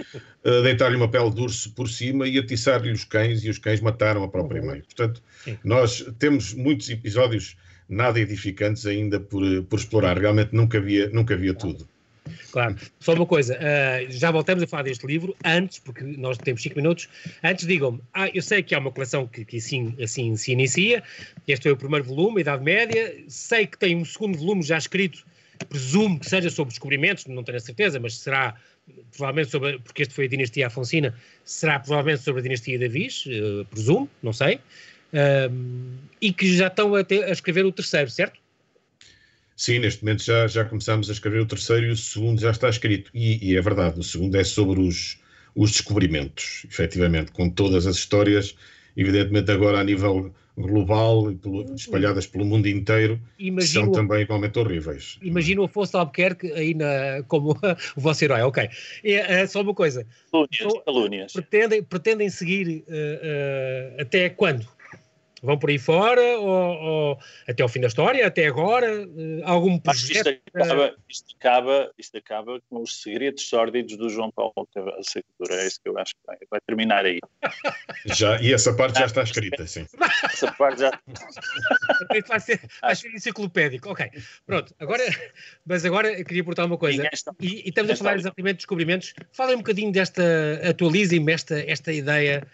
uh, 0.45 0.61
deitar-lhe 0.61 0.95
uma 0.95 1.09
pele 1.09 1.31
de 1.31 1.41
urso 1.41 1.71
por 1.71 1.89
cima 1.89 2.27
e 2.27 2.37
atiçar-lhe 2.37 2.91
os 2.91 3.03
cães, 3.05 3.43
e 3.43 3.49
os 3.49 3.57
cães 3.57 3.81
mataram 3.81 4.23
a 4.23 4.27
própria 4.27 4.61
uhum. 4.61 4.67
mãe. 4.67 4.81
Portanto, 4.81 5.19
Sim. 5.43 5.57
nós 5.63 6.05
temos 6.19 6.53
muitos 6.53 6.91
episódios 6.91 7.57
nada 7.87 8.19
edificantes 8.19 8.85
ainda 8.85 9.19
por, 9.19 9.43
por 9.63 9.79
explorar. 9.79 10.17
Realmente 10.17 10.53
nunca 10.53 10.77
havia, 10.77 11.09
nunca 11.09 11.33
havia 11.33 11.53
tudo. 11.53 11.87
Claro. 12.51 12.75
Só 12.99 13.13
uma 13.13 13.25
coisa, 13.25 13.57
uh, 13.57 14.11
já 14.11 14.31
voltamos 14.31 14.63
a 14.63 14.67
falar 14.67 14.83
deste 14.83 15.05
livro, 15.05 15.35
antes, 15.43 15.79
porque 15.79 16.03
nós 16.03 16.37
temos 16.37 16.61
5 16.61 16.75
minutos, 16.75 17.09
antes 17.43 17.67
digam-me, 17.67 17.99
ah, 18.13 18.29
eu 18.33 18.41
sei 18.41 18.63
que 18.63 18.73
há 18.73 18.79
uma 18.79 18.91
coleção 18.91 19.27
que, 19.27 19.43
que 19.43 19.57
assim, 19.57 19.95
assim 20.01 20.35
se 20.37 20.51
inicia, 20.51 21.03
este 21.47 21.67
é 21.67 21.71
o 21.71 21.77
primeiro 21.77 22.05
volume, 22.05 22.41
Idade 22.41 22.63
Média, 22.63 23.15
sei 23.27 23.67
que 23.67 23.77
tem 23.77 23.95
um 23.95 24.05
segundo 24.05 24.37
volume 24.37 24.63
já 24.63 24.77
escrito, 24.77 25.25
presumo 25.67 26.19
que 26.19 26.29
seja 26.29 26.49
sobre 26.49 26.71
descobrimentos, 26.71 27.25
não 27.25 27.43
tenho 27.43 27.57
a 27.57 27.61
certeza, 27.61 27.99
mas 27.99 28.17
será 28.17 28.55
provavelmente 29.11 29.49
sobre, 29.49 29.79
porque 29.79 30.03
este 30.03 30.13
foi 30.13 30.25
a 30.25 30.27
dinastia 30.27 30.67
Afonsina, 30.67 31.15
será 31.43 31.79
provavelmente 31.79 32.23
sobre 32.23 32.39
a 32.41 32.43
dinastia 32.43 32.79
Davis, 32.79 33.25
uh, 33.25 33.65
presumo, 33.65 34.09
não 34.21 34.31
sei, 34.33 34.59
uh, 35.13 35.97
e 36.21 36.33
que 36.33 36.55
já 36.55 36.67
estão 36.67 36.95
a, 36.95 37.03
ter, 37.03 37.23
a 37.23 37.31
escrever 37.31 37.65
o 37.65 37.71
terceiro, 37.71 38.09
certo? 38.09 38.39
Sim, 39.55 39.79
neste 39.79 40.03
momento 40.03 40.23
já, 40.23 40.47
já 40.47 40.65
começamos 40.65 41.09
a 41.09 41.13
escrever 41.13 41.41
o 41.41 41.45
terceiro 41.45 41.85
e 41.85 41.89
o 41.89 41.95
segundo 41.95 42.41
já 42.41 42.51
está 42.51 42.69
escrito. 42.69 43.11
E, 43.13 43.51
e 43.51 43.55
é 43.55 43.61
verdade, 43.61 43.99
o 43.99 44.03
segundo 44.03 44.35
é 44.35 44.43
sobre 44.43 44.79
os, 44.79 45.19
os 45.55 45.71
descobrimentos, 45.71 46.65
efetivamente, 46.69 47.31
com 47.31 47.49
todas 47.49 47.85
as 47.85 47.97
histórias, 47.97 48.55
evidentemente 48.97 49.51
agora 49.51 49.79
a 49.79 49.83
nível 49.83 50.33
global, 50.55 51.33
pelo, 51.35 51.73
espalhadas 51.73 52.27
pelo 52.27 52.45
mundo 52.45 52.67
inteiro, 52.67 53.19
imagino, 53.39 53.85
são 53.85 53.91
também 53.91 54.21
igualmente 54.21 54.59
horríveis. 54.59 55.17
Imagino 55.21 55.63
o 55.63 55.65
Afonso 55.65 55.97
Albuquerque 55.97 56.51
aí 56.51 56.73
na, 56.73 57.23
como 57.27 57.51
o 57.95 58.01
vosso 58.01 58.23
herói, 58.23 58.41
ok. 58.41 58.69
É, 59.03 59.41
é 59.41 59.47
só 59.47 59.61
uma 59.61 59.73
coisa. 59.73 60.05
Calúnias. 60.85 61.33
Pretendem, 61.33 61.83
pretendem 61.83 62.29
seguir 62.29 62.83
uh, 62.87 62.91
uh, 62.91 64.01
até 64.01 64.29
quando? 64.29 64.67
Vão 65.43 65.57
por 65.57 65.69
aí 65.69 65.77
fora 65.77 66.21
ou, 66.39 66.47
ou, 66.47 67.19
até 67.45 67.61
ao 67.61 67.67
fim 67.67 67.81
da 67.81 67.87
história, 67.87 68.25
até 68.25 68.47
agora? 68.47 68.87
Eh, 68.87 69.41
algum 69.43 69.77
projeto? 69.77 70.29
Isto 70.29 70.41
acaba, 70.53 70.95
isto, 71.09 71.35
acaba, 71.37 71.91
isto 71.97 72.17
acaba 72.17 72.61
com 72.69 72.81
os 72.81 73.01
segredos 73.01 73.45
sórdidos 73.49 73.97
do 73.97 74.09
João 74.09 74.31
Paulo 74.31 74.53
a 74.97 75.03
Secretura. 75.03 75.61
É 75.61 75.67
isso 75.67 75.81
que 75.83 75.89
eu 75.89 75.99
acho 75.99 76.13
que 76.13 76.21
vai, 76.25 76.37
vai 76.49 76.61
terminar 76.65 77.05
aí. 77.05 77.19
Já, 78.05 78.41
e 78.41 78.53
essa 78.53 78.73
parte 78.73 78.99
já 78.99 79.05
está 79.05 79.23
escrita, 79.23 79.65
sim. 79.65 79.85
Essa 80.25 80.51
parte 80.51 80.81
já. 80.81 80.91
vai, 82.27 82.39
ser, 82.39 82.59
vai 82.81 82.95
ser 82.95 83.13
enciclopédico. 83.13 83.89
Ok, 83.89 84.09
pronto. 84.45 84.75
Agora, 84.79 85.03
mas 85.65 85.85
agora 85.85 86.07
eu 86.11 86.25
queria 86.25 86.43
perguntar 86.43 86.65
uma 86.65 86.77
coisa. 86.77 87.09
E, 87.39 87.65
e 87.65 87.69
estamos 87.69 87.91
a 87.91 87.95
falar 87.95 88.17
exatamente 88.17 88.55
de 88.55 88.57
descobrimentos. 88.57 89.13
Falem 89.31 89.55
um 89.55 89.59
bocadinho 89.59 89.91
desta, 89.91 90.23
atualizem-me 90.69 91.31
esta, 91.31 91.59
esta 91.59 91.93
ideia 91.93 92.45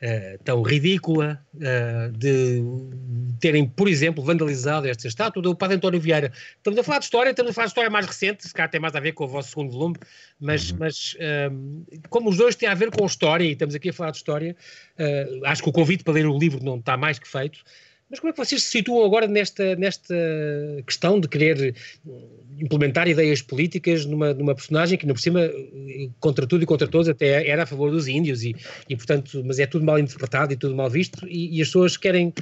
Uh, 0.00 0.38
tão 0.44 0.62
ridícula 0.62 1.44
uh, 1.56 2.16
de 2.16 2.62
terem, 3.40 3.66
por 3.68 3.88
exemplo, 3.88 4.22
vandalizado 4.22 4.86
esta 4.86 5.08
estátua 5.08 5.42
do 5.42 5.56
Padre 5.56 5.74
António 5.74 6.00
Vieira. 6.00 6.32
Estamos 6.56 6.78
a 6.78 6.84
falar 6.84 6.98
de 7.00 7.06
história, 7.06 7.30
estamos 7.30 7.50
a 7.50 7.52
falar 7.52 7.64
de 7.66 7.70
história 7.70 7.90
mais 7.90 8.06
recente, 8.06 8.46
se 8.46 8.54
calhar 8.54 8.70
tem 8.70 8.80
mais 8.80 8.94
a 8.94 9.00
ver 9.00 9.10
com 9.10 9.24
o 9.24 9.26
vosso 9.26 9.48
segundo 9.48 9.72
volume, 9.72 9.96
mas, 10.38 10.70
uhum. 10.70 10.76
mas 10.78 11.14
uh, 11.14 11.98
como 12.10 12.30
os 12.30 12.36
dois 12.36 12.54
têm 12.54 12.68
a 12.68 12.74
ver 12.74 12.92
com 12.92 13.04
história, 13.04 13.42
e 13.42 13.50
estamos 13.50 13.74
aqui 13.74 13.88
a 13.88 13.92
falar 13.92 14.12
de 14.12 14.18
história, 14.18 14.54
acho 15.44 15.64
que 15.64 15.68
o 15.68 15.72
convite 15.72 16.04
para 16.04 16.14
ler 16.14 16.26
o 16.26 16.38
livro 16.38 16.62
não 16.62 16.76
está 16.76 16.96
mais 16.96 17.18
que 17.18 17.26
feito. 17.26 17.64
Mas 18.10 18.20
como 18.20 18.30
é 18.30 18.32
que 18.32 18.38
vocês 18.38 18.62
se 18.62 18.70
situam 18.70 19.04
agora 19.04 19.26
nesta, 19.26 19.76
nesta 19.76 20.14
questão 20.86 21.20
de 21.20 21.28
querer 21.28 21.74
implementar 22.58 23.06
ideias 23.06 23.40
políticas 23.40 24.04
numa, 24.04 24.34
numa 24.34 24.54
personagem 24.54 24.98
que, 24.98 25.06
por 25.06 25.20
cima, 25.20 25.40
contra 26.18 26.46
tudo 26.46 26.62
e 26.62 26.66
contra 26.66 26.88
todos, 26.88 27.08
até 27.08 27.48
era 27.48 27.62
a 27.62 27.66
favor 27.66 27.90
dos 27.90 28.08
índios, 28.08 28.42
e, 28.42 28.54
e 28.88 28.96
portanto, 28.96 29.42
mas 29.44 29.58
é 29.58 29.66
tudo 29.66 29.84
mal 29.84 29.98
interpretado 29.98 30.52
e 30.52 30.56
tudo 30.56 30.74
mal 30.74 30.90
visto, 30.90 31.26
e, 31.28 31.56
e 31.56 31.62
as 31.62 31.68
pessoas 31.68 31.96
querem 31.96 32.32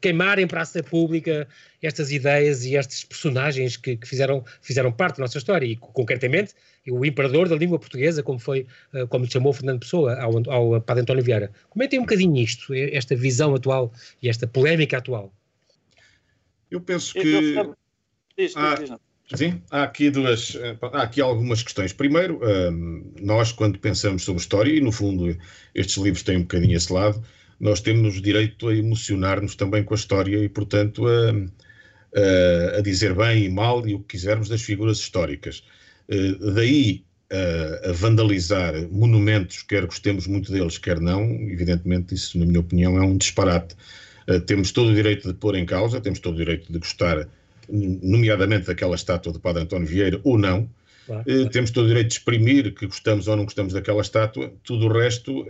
queimar 0.00 0.38
em 0.38 0.46
praça 0.46 0.82
pública 0.82 1.46
estas 1.82 2.12
ideias 2.12 2.64
e 2.64 2.76
estes 2.76 3.04
personagens 3.04 3.76
que, 3.76 3.96
que, 3.96 4.06
fizeram, 4.06 4.44
fizeram 4.60 4.92
parte 4.92 5.16
da 5.16 5.22
nossa 5.22 5.38
história, 5.38 5.66
e 5.66 5.76
concretamente 5.76 6.54
o 6.88 7.04
imperador 7.04 7.48
da 7.48 7.56
língua 7.56 7.78
portuguesa, 7.78 8.22
como 8.22 8.38
foi, 8.38 8.66
eh, 8.92 9.06
como 9.06 9.30
chamou 9.30 9.52
Fernando 9.52 9.80
Pessoa 9.80 10.14
ao, 10.18 10.50
ao 10.50 10.80
Padre 10.80 11.02
António 11.02 11.22
Vieira. 11.22 11.50
Comentem 11.68 11.98
um 11.98 12.02
bocadinho 12.02 12.36
isto, 12.36 12.72
esta 12.74 13.14
visão 13.14 13.54
atual 13.54 13.92
e 14.22 14.28
esta 14.28 14.46
polémica 14.46 14.98
atual. 14.98 15.32
Eu 16.70 16.80
penso 16.80 17.14
que... 17.14 17.56
há, 18.56 19.36
sim, 19.36 19.60
há 19.70 19.82
aqui 19.82 20.10
duas, 20.10 20.54
eh, 20.54 20.76
há 20.80 21.02
aqui 21.02 21.20
algumas 21.20 21.62
questões. 21.62 21.92
Primeiro, 21.92 22.40
ehm, 22.42 23.12
nós 23.20 23.52
quando 23.52 23.78
pensamos 23.78 24.22
sobre 24.22 24.40
história, 24.40 24.72
e 24.72 24.80
no 24.80 24.92
fundo 24.92 25.36
estes 25.74 25.96
livros 25.96 26.22
têm 26.22 26.38
um 26.38 26.42
bocadinho 26.42 26.76
esse 26.76 26.92
lado, 26.92 27.22
nós 27.58 27.80
temos 27.80 28.16
o 28.16 28.22
direito 28.22 28.68
a 28.68 28.74
emocionar-nos 28.74 29.54
também 29.54 29.84
com 29.84 29.92
a 29.92 29.96
história 29.96 30.38
e, 30.38 30.48
portanto, 30.48 31.06
a, 31.06 31.32
a, 32.14 32.78
a 32.78 32.80
dizer 32.80 33.14
bem 33.14 33.44
e 33.44 33.48
mal 33.48 33.86
e 33.86 33.94
o 33.94 34.00
que 34.00 34.16
quisermos 34.16 34.48
das 34.48 34.62
figuras 34.62 34.98
históricas. 34.98 35.62
Eh, 36.10 36.34
daí 36.54 37.04
a 37.86 37.92
vandalizar 37.92 38.74
monumentos, 38.90 39.62
quer 39.62 39.86
gostemos 39.86 40.26
muito 40.26 40.50
deles, 40.50 40.78
quer 40.78 40.98
não, 40.98 41.22
evidentemente 41.22 42.12
isso, 42.12 42.36
na 42.36 42.44
minha 42.44 42.58
opinião, 42.58 42.98
é 42.98 43.02
um 43.02 43.16
disparate. 43.16 43.76
Eh, 44.26 44.40
temos 44.40 44.72
todo 44.72 44.90
o 44.90 44.94
direito 44.94 45.28
de 45.28 45.34
pôr 45.34 45.54
em 45.54 45.64
causa, 45.64 46.00
temos 46.00 46.18
todo 46.18 46.34
o 46.34 46.36
direito 46.36 46.72
de 46.72 46.78
gostar, 46.80 47.28
nomeadamente 47.68 48.66
daquela 48.66 48.96
estátua 48.96 49.32
de 49.32 49.38
Padre 49.38 49.62
António 49.62 49.86
Vieira, 49.86 50.20
ou 50.24 50.36
não. 50.36 50.68
Claro, 51.06 51.22
eh, 51.24 51.34
claro. 51.34 51.50
Temos 51.50 51.70
todo 51.70 51.84
o 51.84 51.88
direito 51.88 52.08
de 52.08 52.14
exprimir 52.14 52.74
que 52.74 52.86
gostamos 52.86 53.28
ou 53.28 53.36
não 53.36 53.44
gostamos 53.44 53.72
daquela 53.72 54.00
estátua, 54.00 54.52
tudo 54.64 54.86
o 54.86 54.92
resto 54.92 55.46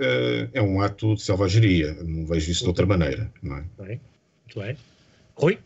é 0.53 0.61
um 0.61 0.83
ato 0.83 1.15
de 1.15 1.23
selvageria. 1.23 1.97
Não 2.05 2.27
vejo 2.27 2.51
isso 2.51 2.65
de 2.65 2.69
outra 2.69 2.85
maneira. 2.85 3.33
Não 3.43 3.57
é? 3.57 3.61
Muito 3.61 3.83
bem. 3.83 4.01
Muito 4.45 4.61
bem. 4.61 4.77
Rui? 5.35 5.59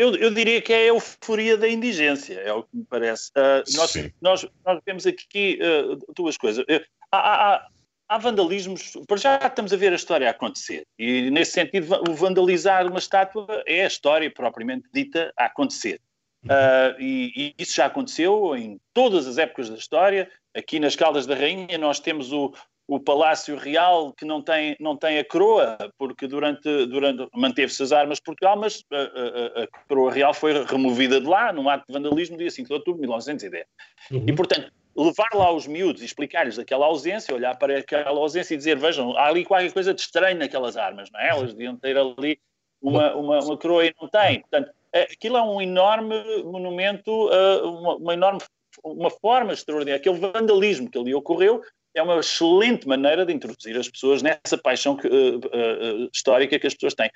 Eu, 0.00 0.16
eu, 0.16 0.32
diria 0.32 0.62
que 0.62 0.72
é 0.72 0.76
a 0.76 0.86
euforia 0.86 1.58
da 1.58 1.68
indigência, 1.68 2.40
é 2.40 2.50
o 2.54 2.62
que 2.62 2.74
me 2.74 2.84
parece. 2.86 3.30
Uh, 3.36 3.76
nós, 3.76 3.94
nós, 4.22 4.46
nós, 4.64 4.80
vemos 4.86 5.06
aqui 5.06 5.58
uh, 5.60 5.98
duas 6.16 6.38
coisas. 6.38 6.64
Uh, 6.64 6.82
há, 7.12 7.18
há, 7.18 7.68
há, 8.08 8.16
vandalismos, 8.18 8.96
para 9.06 9.18
já 9.18 9.36
estamos 9.36 9.74
a 9.74 9.76
ver 9.76 9.92
a 9.92 9.96
história 9.96 10.30
acontecer, 10.30 10.86
e 10.98 11.30
nesse 11.30 11.52
sentido, 11.52 12.02
o 12.08 12.14
vandalizar 12.14 12.86
uma 12.86 12.98
estátua 12.98 13.62
é 13.66 13.84
a 13.84 13.88
história 13.88 14.30
propriamente 14.30 14.88
dita 14.90 15.30
a 15.36 15.44
acontecer. 15.44 16.00
Uhum. 16.44 16.50
E, 16.98 17.32
e, 17.36 17.62
isso 17.62 17.74
já 17.74 17.84
aconteceu 17.84 18.56
em 18.56 18.80
todas 18.94 19.26
as 19.26 19.36
épocas 19.36 19.68
da 19.68 19.76
história. 19.76 20.30
Aqui 20.56 20.80
nas 20.80 20.96
Caldas 20.96 21.26
da 21.26 21.34
Rainha, 21.34 21.76
nós 21.76 22.00
temos 22.00 22.32
o, 22.32 22.54
o 22.90 22.98
Palácio 22.98 23.56
Real 23.56 24.12
que 24.12 24.24
não 24.24 24.42
tem, 24.42 24.76
não 24.80 24.96
tem 24.96 25.20
a 25.20 25.24
coroa, 25.24 25.78
porque 25.96 26.26
durante, 26.26 26.86
durante 26.86 27.28
manteve-se 27.32 27.84
as 27.84 27.92
armas 27.92 28.18
de 28.18 28.24
Portugal, 28.24 28.56
mas 28.56 28.84
a, 28.92 28.96
a, 28.96 29.62
a, 29.62 29.66
coroa 29.86 30.12
real 30.12 30.34
foi 30.34 30.64
removida 30.64 31.20
de 31.20 31.26
lá 31.26 31.52
num 31.52 31.68
ato 31.68 31.84
de 31.86 31.92
vandalismo 31.92 32.36
dia 32.36 32.50
5 32.50 32.66
de 32.66 32.74
outubro 32.74 33.00
de 33.00 33.02
1910. 33.02 33.64
Uhum. 34.10 34.24
E, 34.26 34.32
portanto, 34.32 34.72
levar 34.96 35.28
lá 35.34 35.52
os 35.52 35.68
miúdos 35.68 36.02
e 36.02 36.04
explicar-lhes 36.04 36.58
aquela 36.58 36.86
ausência, 36.86 37.32
olhar 37.32 37.56
para 37.56 37.78
aquela 37.78 38.10
ausência 38.10 38.54
e 38.54 38.56
dizer, 38.56 38.76
vejam, 38.76 39.16
há 39.16 39.28
ali 39.28 39.44
qualquer 39.44 39.72
coisa 39.72 39.94
de 39.94 40.00
estranho 40.00 40.36
naquelas 40.36 40.76
armas, 40.76 41.08
não 41.12 41.20
é? 41.20 41.28
Elas 41.28 41.52
deviam 41.54 41.76
ter 41.76 41.96
ali 41.96 42.40
uma, 42.82 43.14
uma, 43.14 43.38
uma 43.38 43.56
coroa 43.56 43.86
e 43.86 43.94
não 44.00 44.08
têm. 44.08 44.40
Portanto, 44.40 44.72
aquilo 44.92 45.36
é 45.36 45.42
um 45.42 45.62
enorme 45.62 46.16
monumento, 46.42 47.28
uma, 47.62 47.94
uma 47.94 48.14
enorme 48.14 48.40
uma 48.84 49.10
forma 49.10 49.52
extraordinária, 49.52 50.00
aquele 50.00 50.18
vandalismo 50.18 50.90
que 50.90 50.98
ali 50.98 51.14
ocorreu, 51.14 51.60
é 51.94 52.02
uma 52.02 52.18
excelente 52.18 52.86
maneira 52.86 53.26
de 53.26 53.32
introduzir 53.32 53.76
as 53.76 53.88
pessoas 53.88 54.22
nessa 54.22 54.56
paixão 54.56 54.96
que, 54.96 55.06
uh, 55.06 55.38
uh, 55.38 56.10
histórica 56.12 56.58
que 56.58 56.66
as 56.66 56.74
pessoas 56.74 56.94
têm. 56.94 57.10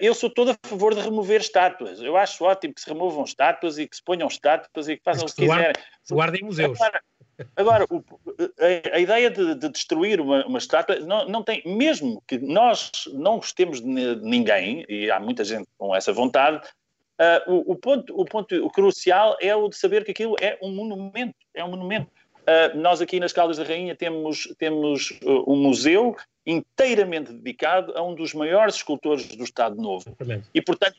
Eu 0.00 0.14
sou 0.14 0.30
todo 0.30 0.52
a 0.52 0.56
favor 0.66 0.94
de 0.94 1.02
remover 1.02 1.42
estátuas. 1.42 2.00
Eu 2.00 2.16
acho 2.16 2.42
ótimo 2.44 2.72
que 2.72 2.80
se 2.80 2.88
removam 2.88 3.24
estátuas 3.24 3.76
e 3.76 3.86
que 3.86 3.94
se 3.94 4.02
ponham 4.02 4.26
estátuas 4.26 4.88
e 4.88 4.96
que 4.96 5.02
façam 5.04 5.26
o 5.26 5.26
que 5.26 5.34
quiserem. 5.34 5.74
Se 6.02 6.14
guardem 6.14 6.42
museus. 6.42 6.80
Agora, 6.80 7.02
agora 7.56 7.86
o, 7.90 8.02
a, 8.58 8.96
a, 8.96 8.98
ideia 8.98 9.30
de, 9.30 9.54
de 9.54 9.68
destruir 9.68 10.18
uma, 10.18 10.46
uma, 10.46 10.56
estátua 10.56 11.00
não, 11.00 11.28
não 11.28 11.42
tem, 11.42 11.62
mesmo 11.66 12.22
que 12.26 12.38
nós 12.38 12.90
não 13.12 13.36
gostemos 13.36 13.82
de 13.82 13.86
ninguém, 13.86 14.84
e 14.88 15.10
há 15.10 15.20
muita 15.20 15.44
gente 15.44 15.68
com 15.76 15.94
essa 15.94 16.10
vontade, 16.10 16.66
uh, 17.20 17.52
o, 17.52 17.72
o, 17.72 17.76
ponto, 17.76 18.18
o 18.18 18.24
ponto 18.24 18.70
crucial 18.70 19.36
é 19.42 19.54
o 19.54 19.68
de 19.68 19.76
saber 19.76 20.04
que 20.04 20.12
aquilo 20.12 20.36
é 20.40 20.58
um 20.62 20.74
monumento. 20.74 21.34
É 21.52 21.62
um 21.62 21.68
monumento. 21.68 22.10
Uh, 22.50 22.76
nós 22.76 23.00
aqui 23.00 23.20
nas 23.20 23.32
Caldas 23.32 23.58
da 23.58 23.64
Rainha 23.64 23.94
temos, 23.94 24.52
temos 24.58 25.10
uh, 25.22 25.44
um 25.46 25.54
museu 25.54 26.16
inteiramente 26.44 27.32
dedicado 27.32 27.96
a 27.96 28.02
um 28.02 28.12
dos 28.12 28.34
maiores 28.34 28.74
escultores 28.74 29.28
do 29.36 29.44
Estado 29.44 29.80
Novo. 29.80 30.16
E, 30.52 30.60
portanto, 30.60 30.98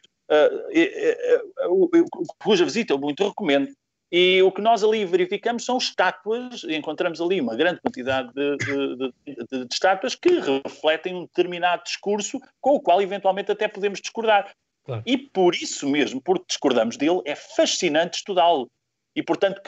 cuja 2.40 2.64
visita 2.64 2.94
eu 2.94 2.98
muito 2.98 3.28
recomendo. 3.28 3.70
E 4.10 4.42
o 4.44 4.52
que 4.52 4.62
nós 4.62 4.84
ali 4.84 5.06
verificamos 5.06 5.66
são 5.66 5.78
estátuas, 5.78 6.64
e 6.64 6.76
encontramos 6.76 7.20
ali 7.20 7.42
uma 7.42 7.56
grande 7.56 7.82
quantidade 7.82 8.32
de, 8.34 8.58
de, 8.58 8.96
de, 8.98 9.66
de, 9.66 9.74
estátuas 9.74 10.16
que 10.16 10.40
refletem 10.40 11.16
um 11.16 11.22
determinado 11.22 11.84
discurso 11.84 12.40
com 12.60 12.76
o 12.76 12.80
qual 12.80 13.02
eventualmente 13.02 13.52
até 13.52 13.68
podemos 13.68 14.00
discordar. 14.00 14.54
Claro. 14.86 15.04
E 15.06 15.18
por 15.18 15.56
isso 15.56 15.88
mesmo, 15.90 16.22
porque 16.22 16.46
discordamos 16.48 16.98
dele, 16.98 17.22
é 17.26 17.36
fascinante 17.36 18.18
estudá-lo. 18.18 18.70
E 19.16 19.22
portanto, 19.22 19.62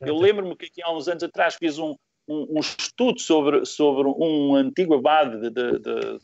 eu 0.00 0.16
lembro-me 0.16 0.56
que 0.56 0.66
aqui 0.66 0.82
há 0.82 0.92
uns 0.92 1.08
anos 1.08 1.22
atrás 1.22 1.54
fiz 1.54 1.78
um, 1.78 1.94
um, 2.28 2.46
um 2.56 2.60
estudo 2.60 3.18
sobre, 3.18 3.64
sobre 3.66 4.08
um 4.08 4.54
antigo 4.54 4.94
abade 4.94 5.40
de, 5.40 5.50
de, 5.50 5.78
de, 5.78 6.18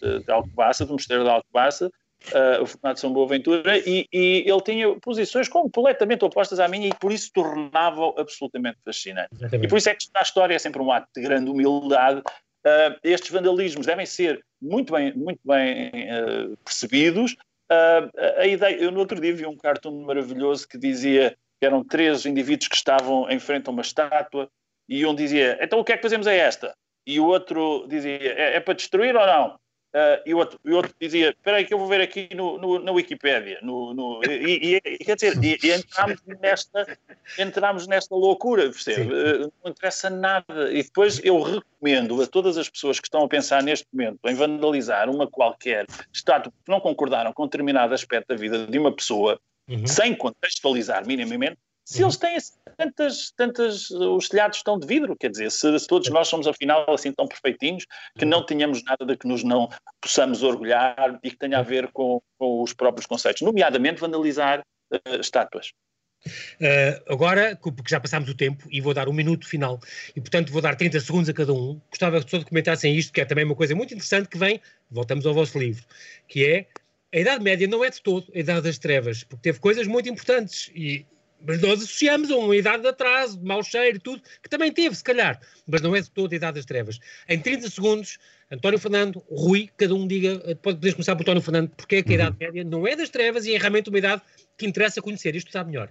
de, 0.00 0.24
de 0.24 0.32
Alcobaça, 0.32 0.86
do 0.86 0.94
Mosteiro 0.94 1.24
de 1.24 1.30
Alcobaça, 1.30 1.90
uh, 2.32 2.62
o 2.62 2.66
Fernando 2.66 2.96
São 2.96 3.12
Boaventura, 3.12 3.78
e, 3.78 4.06
e, 4.12 4.44
ele 4.46 4.60
tinha 4.62 4.98
posições 5.00 5.48
completamente 5.48 6.24
opostas 6.24 6.58
à 6.58 6.66
minha 6.66 6.88
e 6.88 6.94
por 6.94 7.12
isso 7.12 7.30
tornava 7.32 8.14
absolutamente 8.16 8.78
fascinante. 8.84 9.28
Exatamente. 9.32 9.66
E 9.66 9.68
por 9.68 9.78
isso 9.78 9.90
é 9.90 9.94
que 9.94 10.06
a 10.14 10.22
história 10.22 10.54
é 10.54 10.58
sempre 10.58 10.80
um 10.80 10.90
ato 10.90 11.08
de 11.14 11.22
grande 11.22 11.50
humildade. 11.50 12.20
Uh, 12.20 12.96
estes 13.04 13.30
vandalismos 13.30 13.86
devem 13.86 14.06
ser 14.06 14.44
muito 14.60 14.92
bem, 14.92 15.12
muito 15.14 15.40
bem 15.44 15.90
uh, 15.90 16.56
percebidos. 16.64 17.36
a 18.38 18.46
ideia, 18.46 18.76
eu 18.76 18.90
no 18.90 19.00
outro 19.00 19.20
dia 19.20 19.34
vi 19.34 19.46
um 19.46 19.56
cartoon 19.56 20.04
maravilhoso 20.04 20.66
que 20.66 20.78
dizia 20.78 21.36
que 21.60 21.66
eram 21.66 21.82
três 21.82 22.26
indivíduos 22.26 22.68
que 22.68 22.76
estavam 22.76 23.28
em 23.30 23.38
frente 23.38 23.68
a 23.68 23.70
uma 23.72 23.82
estátua 23.82 24.48
e 24.88 25.04
um 25.04 25.14
dizia, 25.14 25.58
então 25.60 25.78
o 25.78 25.84
que 25.84 25.92
é 25.92 25.96
que 25.96 26.02
fazemos 26.02 26.26
a 26.26 26.32
esta? 26.32 26.74
E 27.06 27.20
o 27.20 27.26
outro 27.26 27.86
dizia, 27.88 28.18
é, 28.20 28.56
é 28.56 28.60
para 28.60 28.74
destruir 28.74 29.16
ou 29.16 29.26
não? 29.26 29.58
Uh, 29.96 30.20
e, 30.26 30.34
o 30.34 30.38
outro, 30.38 30.60
o 30.62 30.74
outro 30.74 30.94
dizia, 31.00 31.30
espera 31.30 31.56
aí 31.56 31.64
que 31.64 31.72
eu 31.72 31.78
vou 31.78 31.88
ver 31.88 32.02
aqui 32.02 32.28
no, 32.34 32.58
no, 32.58 32.78
na 32.80 32.92
Wikipédia. 32.92 33.58
No, 33.62 33.94
no, 33.94 34.20
e, 34.28 34.78
e, 34.84 34.98
quer 34.98 35.14
dizer, 35.14 35.42
e, 35.42 35.58
e 35.62 35.72
entramos, 35.72 36.20
nesta, 36.42 36.98
entramos 37.38 37.86
nesta 37.86 38.14
loucura, 38.14 38.64
percebe? 38.64 39.10
Uh, 39.10 39.52
não 39.64 39.70
interessa 39.70 40.10
nada. 40.10 40.70
E 40.70 40.82
depois 40.82 41.18
eu 41.24 41.40
recomendo 41.40 42.20
a 42.20 42.26
todas 42.26 42.58
as 42.58 42.68
pessoas 42.68 43.00
que 43.00 43.06
estão 43.06 43.24
a 43.24 43.28
pensar 43.28 43.62
neste 43.62 43.86
momento 43.90 44.18
em 44.26 44.34
vandalizar 44.34 45.08
uma 45.08 45.26
qualquer 45.26 45.86
estátua 46.12 46.52
que 46.52 46.70
não 46.70 46.78
concordaram 46.78 47.32
com 47.32 47.44
determinado 47.44 47.94
aspecto 47.94 48.28
da 48.28 48.36
vida 48.36 48.66
de 48.66 48.78
uma 48.78 48.94
pessoa, 48.94 49.40
uhum. 49.68 49.86
sem 49.86 50.14
contextualizar 50.14 51.06
minimamente, 51.06 51.58
se 51.86 52.02
eles 52.02 52.16
têm 52.16 52.36
tantas, 52.76 53.30
tantas, 53.30 53.90
os 53.92 54.28
telhados 54.28 54.56
estão 54.56 54.76
de 54.76 54.84
vidro, 54.88 55.14
quer 55.16 55.30
dizer, 55.30 55.52
se, 55.52 55.78
se, 55.78 55.86
todos 55.86 56.10
nós 56.10 56.26
somos 56.26 56.48
afinal 56.48 56.84
assim 56.92 57.12
tão 57.12 57.28
perfeitinhos, 57.28 57.86
que 58.18 58.24
não 58.24 58.44
tenhamos 58.44 58.82
nada 58.82 59.06
de 59.06 59.16
que 59.16 59.28
nos 59.28 59.44
não 59.44 59.68
possamos 60.00 60.42
orgulhar 60.42 61.20
e 61.22 61.30
que 61.30 61.36
tenha 61.36 61.60
a 61.60 61.62
ver 61.62 61.92
com, 61.92 62.20
com 62.36 62.60
os 62.60 62.72
próprios 62.72 63.06
conceitos, 63.06 63.42
nomeadamente 63.42 64.00
vandalizar 64.00 64.64
uh, 64.92 65.20
estátuas. 65.20 65.70
Uh, 66.26 67.12
agora, 67.12 67.56
porque 67.62 67.88
já 67.88 68.00
passámos 68.00 68.28
o 68.28 68.34
tempo 68.34 68.66
e 68.68 68.80
vou 68.80 68.92
dar 68.92 69.08
um 69.08 69.12
minuto 69.12 69.46
final 69.46 69.78
e, 70.16 70.20
portanto, 70.20 70.50
vou 70.50 70.60
dar 70.60 70.74
30 70.74 70.98
segundos 70.98 71.28
a 71.28 71.32
cada 71.32 71.52
um. 71.52 71.80
Gostava 71.88 72.18
que 72.18 72.26
todos 72.28 72.48
comentassem 72.48 72.96
isto, 72.96 73.12
que 73.12 73.20
é 73.20 73.24
também 73.24 73.44
uma 73.44 73.54
coisa 73.54 73.76
muito 73.76 73.94
interessante 73.94 74.28
que 74.28 74.38
vem, 74.38 74.60
voltamos 74.90 75.24
ao 75.24 75.32
vosso 75.32 75.56
livro, 75.56 75.84
que 76.26 76.44
é 76.44 76.66
a 77.12 77.18
Idade 77.18 77.42
Média 77.42 77.66
não 77.66 77.84
é 77.84 77.90
de 77.90 78.00
todo 78.02 78.30
a 78.34 78.38
Idade 78.38 78.62
das 78.62 78.78
Trevas, 78.78 79.24
porque 79.24 79.42
teve 79.42 79.58
coisas 79.58 79.86
muito 79.86 80.08
importantes 80.08 80.70
e 80.74 81.06
mas 81.46 81.60
nós 81.60 81.82
associamos 81.82 82.30
a 82.30 82.36
uma 82.36 82.56
idade 82.56 82.82
de 82.82 82.88
atraso, 82.88 83.38
de 83.38 83.44
mau 83.44 83.62
cheiro 83.62 83.98
e 83.98 84.00
tudo, 84.00 84.22
que 84.42 84.48
também 84.48 84.72
teve, 84.72 84.94
se 84.94 85.04
calhar, 85.04 85.38
mas 85.66 85.80
não 85.82 85.94
é 85.94 86.00
de 86.00 86.10
toda 86.10 86.34
a 86.34 86.36
idade 86.36 86.56
das 86.56 86.64
trevas. 86.64 86.98
Em 87.28 87.38
30 87.38 87.68
segundos, 87.70 88.18
António 88.50 88.78
Fernando, 88.78 89.22
Rui, 89.30 89.68
cada 89.76 89.94
um 89.94 90.06
diga, 90.06 90.38
pode, 90.62 90.78
podes 90.78 90.94
começar 90.94 91.14
por 91.14 91.22
António 91.22 91.42
Fernando, 91.42 91.70
porque 91.76 91.96
é 91.96 92.02
que 92.02 92.12
a 92.12 92.14
idade 92.14 92.30
uhum. 92.30 92.46
média 92.46 92.64
não 92.64 92.86
é 92.86 92.96
das 92.96 93.10
trevas 93.10 93.44
e 93.44 93.54
é 93.54 93.58
realmente 93.58 93.88
uma 93.88 93.98
idade 93.98 94.22
que 94.56 94.66
interessa 94.66 95.02
conhecer. 95.02 95.36
Isto 95.36 95.48
está 95.48 95.62
melhor. 95.62 95.90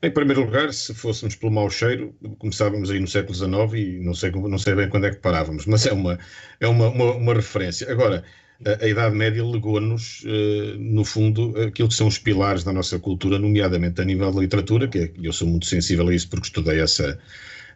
Em 0.00 0.10
primeiro 0.10 0.42
lugar, 0.42 0.72
se 0.72 0.94
fôssemos 0.94 1.34
pelo 1.34 1.50
mau 1.50 1.68
cheiro, 1.68 2.14
começávamos 2.38 2.88
aí 2.88 3.00
no 3.00 3.08
século 3.08 3.34
XIX 3.34 3.50
e 3.74 3.98
não 3.98 4.14
sei, 4.14 4.30
não 4.30 4.58
sei 4.58 4.74
bem 4.76 4.88
quando 4.88 5.06
é 5.06 5.10
que 5.10 5.16
parávamos, 5.16 5.66
mas 5.66 5.86
é 5.86 5.92
uma, 5.92 6.18
é 6.60 6.68
uma, 6.68 6.88
uma, 6.88 7.12
uma 7.14 7.34
referência. 7.34 7.90
Agora, 7.90 8.22
a, 8.64 8.84
a 8.84 8.88
Idade 8.88 9.14
Média 9.14 9.44
legou-nos, 9.44 10.22
uh, 10.24 10.78
no 10.78 11.04
fundo, 11.04 11.54
aquilo 11.60 11.88
que 11.88 11.94
são 11.94 12.08
os 12.08 12.18
pilares 12.18 12.64
da 12.64 12.72
nossa 12.72 12.98
cultura, 12.98 13.38
nomeadamente 13.38 14.00
a 14.00 14.04
nível 14.04 14.32
da 14.32 14.40
literatura, 14.40 14.88
que 14.88 14.98
é, 14.98 15.10
eu 15.22 15.32
sou 15.32 15.46
muito 15.46 15.66
sensível 15.66 16.08
a 16.08 16.14
isso 16.14 16.28
porque 16.28 16.46
estudei 16.46 16.80
essa, 16.80 17.18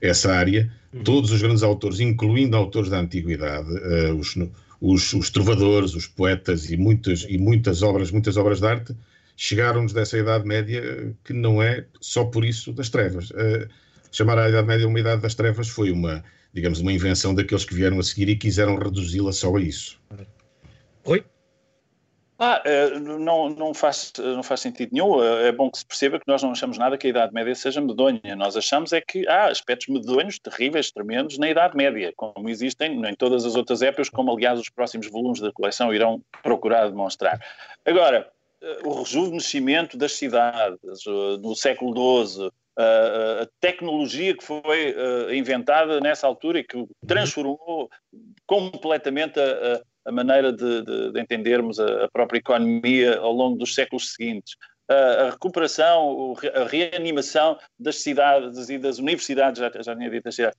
essa 0.01 0.33
área. 0.33 0.71
Uhum. 0.93 1.05
Todos 1.05 1.31
os 1.31 1.41
grandes 1.41 1.63
autores, 1.63 2.01
incluindo 2.01 2.57
autores 2.57 2.91
da 2.91 2.99
Antiguidade, 2.99 3.71
uh, 3.71 4.17
os, 4.17 4.37
os, 4.81 5.13
os, 5.13 5.31
trovadores, 5.31 5.95
os 5.95 6.07
poetas 6.07 6.71
e 6.71 6.77
muitas, 6.77 7.25
e 7.29 7.39
muitas 7.39 7.83
obras, 7.83 8.11
muitas 8.11 8.37
obras 8.37 8.61
de 8.61 8.67
arte, 8.67 8.97
chegaram-nos 9.37 9.93
dessa 9.93 10.19
Idade 10.19 10.47
Média 10.47 11.15
que 11.25 11.33
não 11.33 11.63
é 11.63 11.85
só 12.01 12.25
por 12.25 12.45
isso 12.45 12.73
das 12.73 12.89
trevas. 12.89 13.31
Uh, 13.31 13.69
chamar 14.11 14.39
a 14.39 14.49
Idade 14.49 14.67
Média 14.67 14.89
uma 14.89 14.99
Idade 14.99 15.23
das 15.23 15.37
Trevas 15.37 15.69
foi 15.69 15.93
uma, 15.93 16.25
digamos, 16.53 16.81
uma 16.81 16.93
invenção 16.93 17.33
daqueles 17.35 17.65
que 17.65 17.75
vieram 17.75 18.01
a 18.01 18.03
seguir 18.03 18.29
e 18.29 18.37
quiseram 18.37 18.77
reduzi-la 18.77 19.33
só 19.33 19.57
a 19.57 19.61
isso. 19.61 19.99
Oi? 21.05 21.25
Ah, 22.45 22.61
eh, 22.65 22.99
não, 22.99 23.49
não, 23.51 23.73
faz, 23.73 24.13
não 24.19 24.43
faz 24.43 24.61
sentido 24.61 24.91
nenhum. 24.93 25.23
Eh, 25.23 25.49
é 25.49 25.53
bom 25.53 25.71
que 25.71 25.79
se 25.79 25.87
perceba 25.87 26.19
que 26.19 26.27
nós 26.27 26.43
não 26.43 26.51
achamos 26.51 26.77
nada 26.77 26.99
que 26.99 27.07
a 27.07 27.11
Idade 27.11 27.33
Média 27.33 27.55
seja 27.55 27.81
medonha. 27.81 28.35
Nós 28.37 28.57
achamos 28.57 28.93
é 28.93 29.01
que 29.01 29.27
há 29.29 29.47
aspectos 29.47 29.87
medonhos, 29.87 30.41
terríveis, 30.41 30.91
tremendos 30.91 31.39
na 31.39 31.49
Idade 31.49 31.77
Média, 31.77 32.13
como 32.17 32.49
existem 32.49 33.01
em 33.05 33.15
todas 33.15 33.45
as 33.45 33.55
outras 33.55 33.81
épocas, 33.81 34.09
como 34.09 34.33
aliás 34.33 34.59
os 34.59 34.69
próximos 34.69 35.09
volumes 35.09 35.41
da 35.41 35.53
coleção 35.53 35.95
irão 35.95 36.21
procurar 36.43 36.89
demonstrar. 36.89 37.39
Agora, 37.85 38.29
eh, 38.61 38.79
o 38.85 39.03
rejuvenescimento 39.03 39.97
das 39.97 40.13
cidades 40.13 40.79
no 41.41 41.55
século 41.55 42.27
XII, 42.27 42.51
a 42.77 43.47
tecnologia 43.61 44.37
que 44.37 44.43
foi 44.43 44.97
inventada 45.37 46.01
nessa 46.01 46.27
altura 46.27 46.61
e 46.61 46.65
que 46.65 46.87
transformou 47.07 47.91
completamente 48.47 49.39
a 49.39 49.83
a 50.05 50.13
maneira 50.13 50.53
de, 50.53 50.83
de, 50.83 51.13
de 51.13 51.21
entendermos 51.21 51.79
a, 51.79 52.05
a, 52.05 52.09
própria 52.11 52.39
economia 52.39 53.19
ao 53.19 53.33
longo 53.33 53.57
dos 53.57 53.75
séculos 53.75 54.15
seguintes. 54.15 54.57
A, 54.89 54.95
a, 54.95 55.31
recuperação, 55.31 56.35
a 56.55 56.65
reanimação 56.65 57.57
das 57.79 57.97
cidades 57.97 58.69
e 58.69 58.79
das 58.79 58.99
universidades, 58.99 59.61
já, 59.61 59.71
já 59.81 59.97
tinha 59.97 60.11
dito, 60.11 60.31
já. 60.31 60.53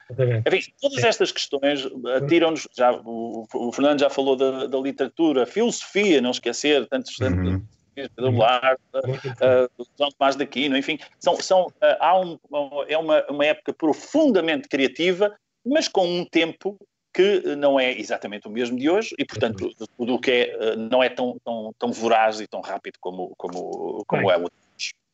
Enfim, 0.48 0.72
todas 0.82 1.04
estas 1.04 1.32
questões 1.32 1.88
atiram-nos, 2.16 2.68
já, 2.76 2.92
o, 2.94 3.46
o, 3.54 3.72
Fernando 3.72 4.00
já 4.00 4.10
falou 4.10 4.36
da, 4.36 4.66
da 4.68 4.78
literatura, 4.80 5.46
filosofia, 5.46 6.22
não 6.22 6.32
esquecer, 6.32 6.88
tantos, 6.88 7.18
uhum. 7.20 7.62
Pedro 7.94 8.32
Lar, 8.32 8.78
uh, 8.96 9.86
João 9.98 10.10
Tomás 10.18 10.36
de 10.36 10.44
Aquino, 10.44 10.78
enfim, 10.78 10.98
são, 11.20 11.40
são, 11.40 11.68
uh, 11.68 11.98
há 12.00 12.20
um, 12.20 12.40
é 12.88 12.98
uma, 12.98 13.24
uma 13.30 13.46
época 13.46 13.74
profundamente 13.74 14.68
criativa, 14.68 15.36
mas 15.66 15.88
com 15.88 16.06
um 16.08 16.26
tempo 16.26 16.78
que 17.14 17.56
não 17.56 17.80
é 17.80 17.92
exatamente 17.92 18.48
o 18.48 18.52
mesmo 18.52 18.78
de 18.78 18.90
hoje 18.90 19.14
e, 19.18 19.26
portanto, 19.26 19.72
tudo 19.98 20.16
o 20.16 20.20
que 20.20 20.32
é 20.32 20.50
eh, 20.50 20.76
não 20.76 21.04
é 21.04 21.10
tão, 21.10 21.38
tão, 21.46 21.74
tão 21.78 21.92
voraz 21.92 22.42
e 22.42 22.48
tão 22.48 22.62
rápido 22.62 22.98
como, 23.00 23.34
como, 23.38 24.04
como 24.08 24.32
é 24.32 24.38
o 24.38 24.50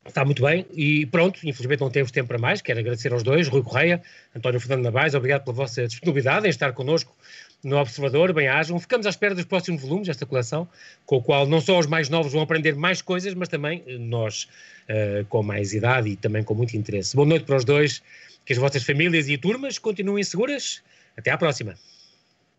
Está 0.05 0.23
muito 0.23 0.41
bem 0.41 0.65
e 0.73 1.05
pronto, 1.05 1.39
infelizmente 1.43 1.81
não 1.81 1.91
temos 1.91 2.09
tempo 2.09 2.29
para 2.29 2.37
mais, 2.37 2.61
quero 2.61 2.79
agradecer 2.79 3.11
aos 3.11 3.21
dois, 3.21 3.47
Rui 3.47 3.61
Correia, 3.61 4.01
António 4.33 4.59
Fernando 4.59 4.85
Navais, 4.85 5.13
obrigado 5.13 5.43
pela 5.43 5.55
vossa 5.55 5.85
disponibilidade 5.87 6.47
em 6.47 6.49
estar 6.49 6.71
connosco 6.71 7.15
no 7.63 7.77
Observador, 7.77 8.33
bem-ajam. 8.33 8.79
Ficamos 8.79 9.05
à 9.05 9.09
espera 9.09 9.35
dos 9.35 9.45
próximos 9.45 9.81
volumes 9.81 10.07
desta 10.07 10.25
coleção, 10.25 10.67
com 11.05 11.17
o 11.17 11.21
qual 11.21 11.45
não 11.45 11.59
só 11.59 11.77
os 11.77 11.87
mais 11.87 12.09
novos 12.09 12.31
vão 12.31 12.41
aprender 12.41 12.75
mais 12.75 13.01
coisas, 13.01 13.33
mas 13.33 13.49
também 13.49 13.83
eh, 13.85 13.97
nós 13.97 14.47
uh, 14.89 15.25
com 15.27 15.43
mais 15.43 15.73
idade 15.73 16.09
e 16.09 16.15
também 16.15 16.43
com 16.43 16.53
muito 16.53 16.75
interesse. 16.75 17.15
Boa 17.15 17.27
noite 17.27 17.45
para 17.45 17.57
os 17.57 17.65
dois, 17.65 18.01
que 18.45 18.53
as 18.53 18.59
vossas 18.59 18.83
famílias 18.83 19.27
e 19.27 19.37
turmas 19.37 19.77
continuem 19.77 20.23
seguras. 20.23 20.81
Até 21.19 21.31
à 21.31 21.37
próxima. 21.37 21.75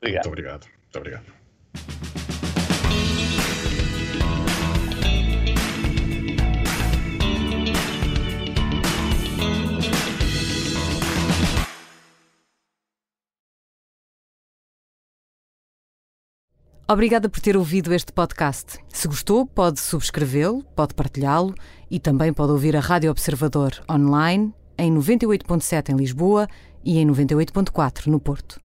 Obrigado. 0.02 0.26
Muito 0.26 0.28
obrigado. 0.28 0.66
Muito 0.66 0.98
obrigado. 0.98 1.40
Obrigada 16.86 17.28
por 17.28 17.40
ter 17.40 17.56
ouvido 17.56 17.94
este 17.94 18.12
podcast. 18.12 18.78
Se 18.88 19.08
gostou, 19.08 19.46
pode 19.46 19.80
subscrevê-lo, 19.80 20.64
pode 20.74 20.92
partilhá-lo 20.94 21.54
e 21.90 21.98
também 21.98 22.32
pode 22.32 22.52
ouvir 22.52 22.76
a 22.76 22.80
Rádio 22.80 23.10
Observador 23.10 23.82
online 23.88 24.52
em 24.76 24.92
98.7 24.92 25.90
em 25.90 25.96
Lisboa 25.96 26.48
e 26.84 26.98
em 26.98 27.06
98.4 27.06 28.06
no 28.06 28.18
Porto. 28.18 28.58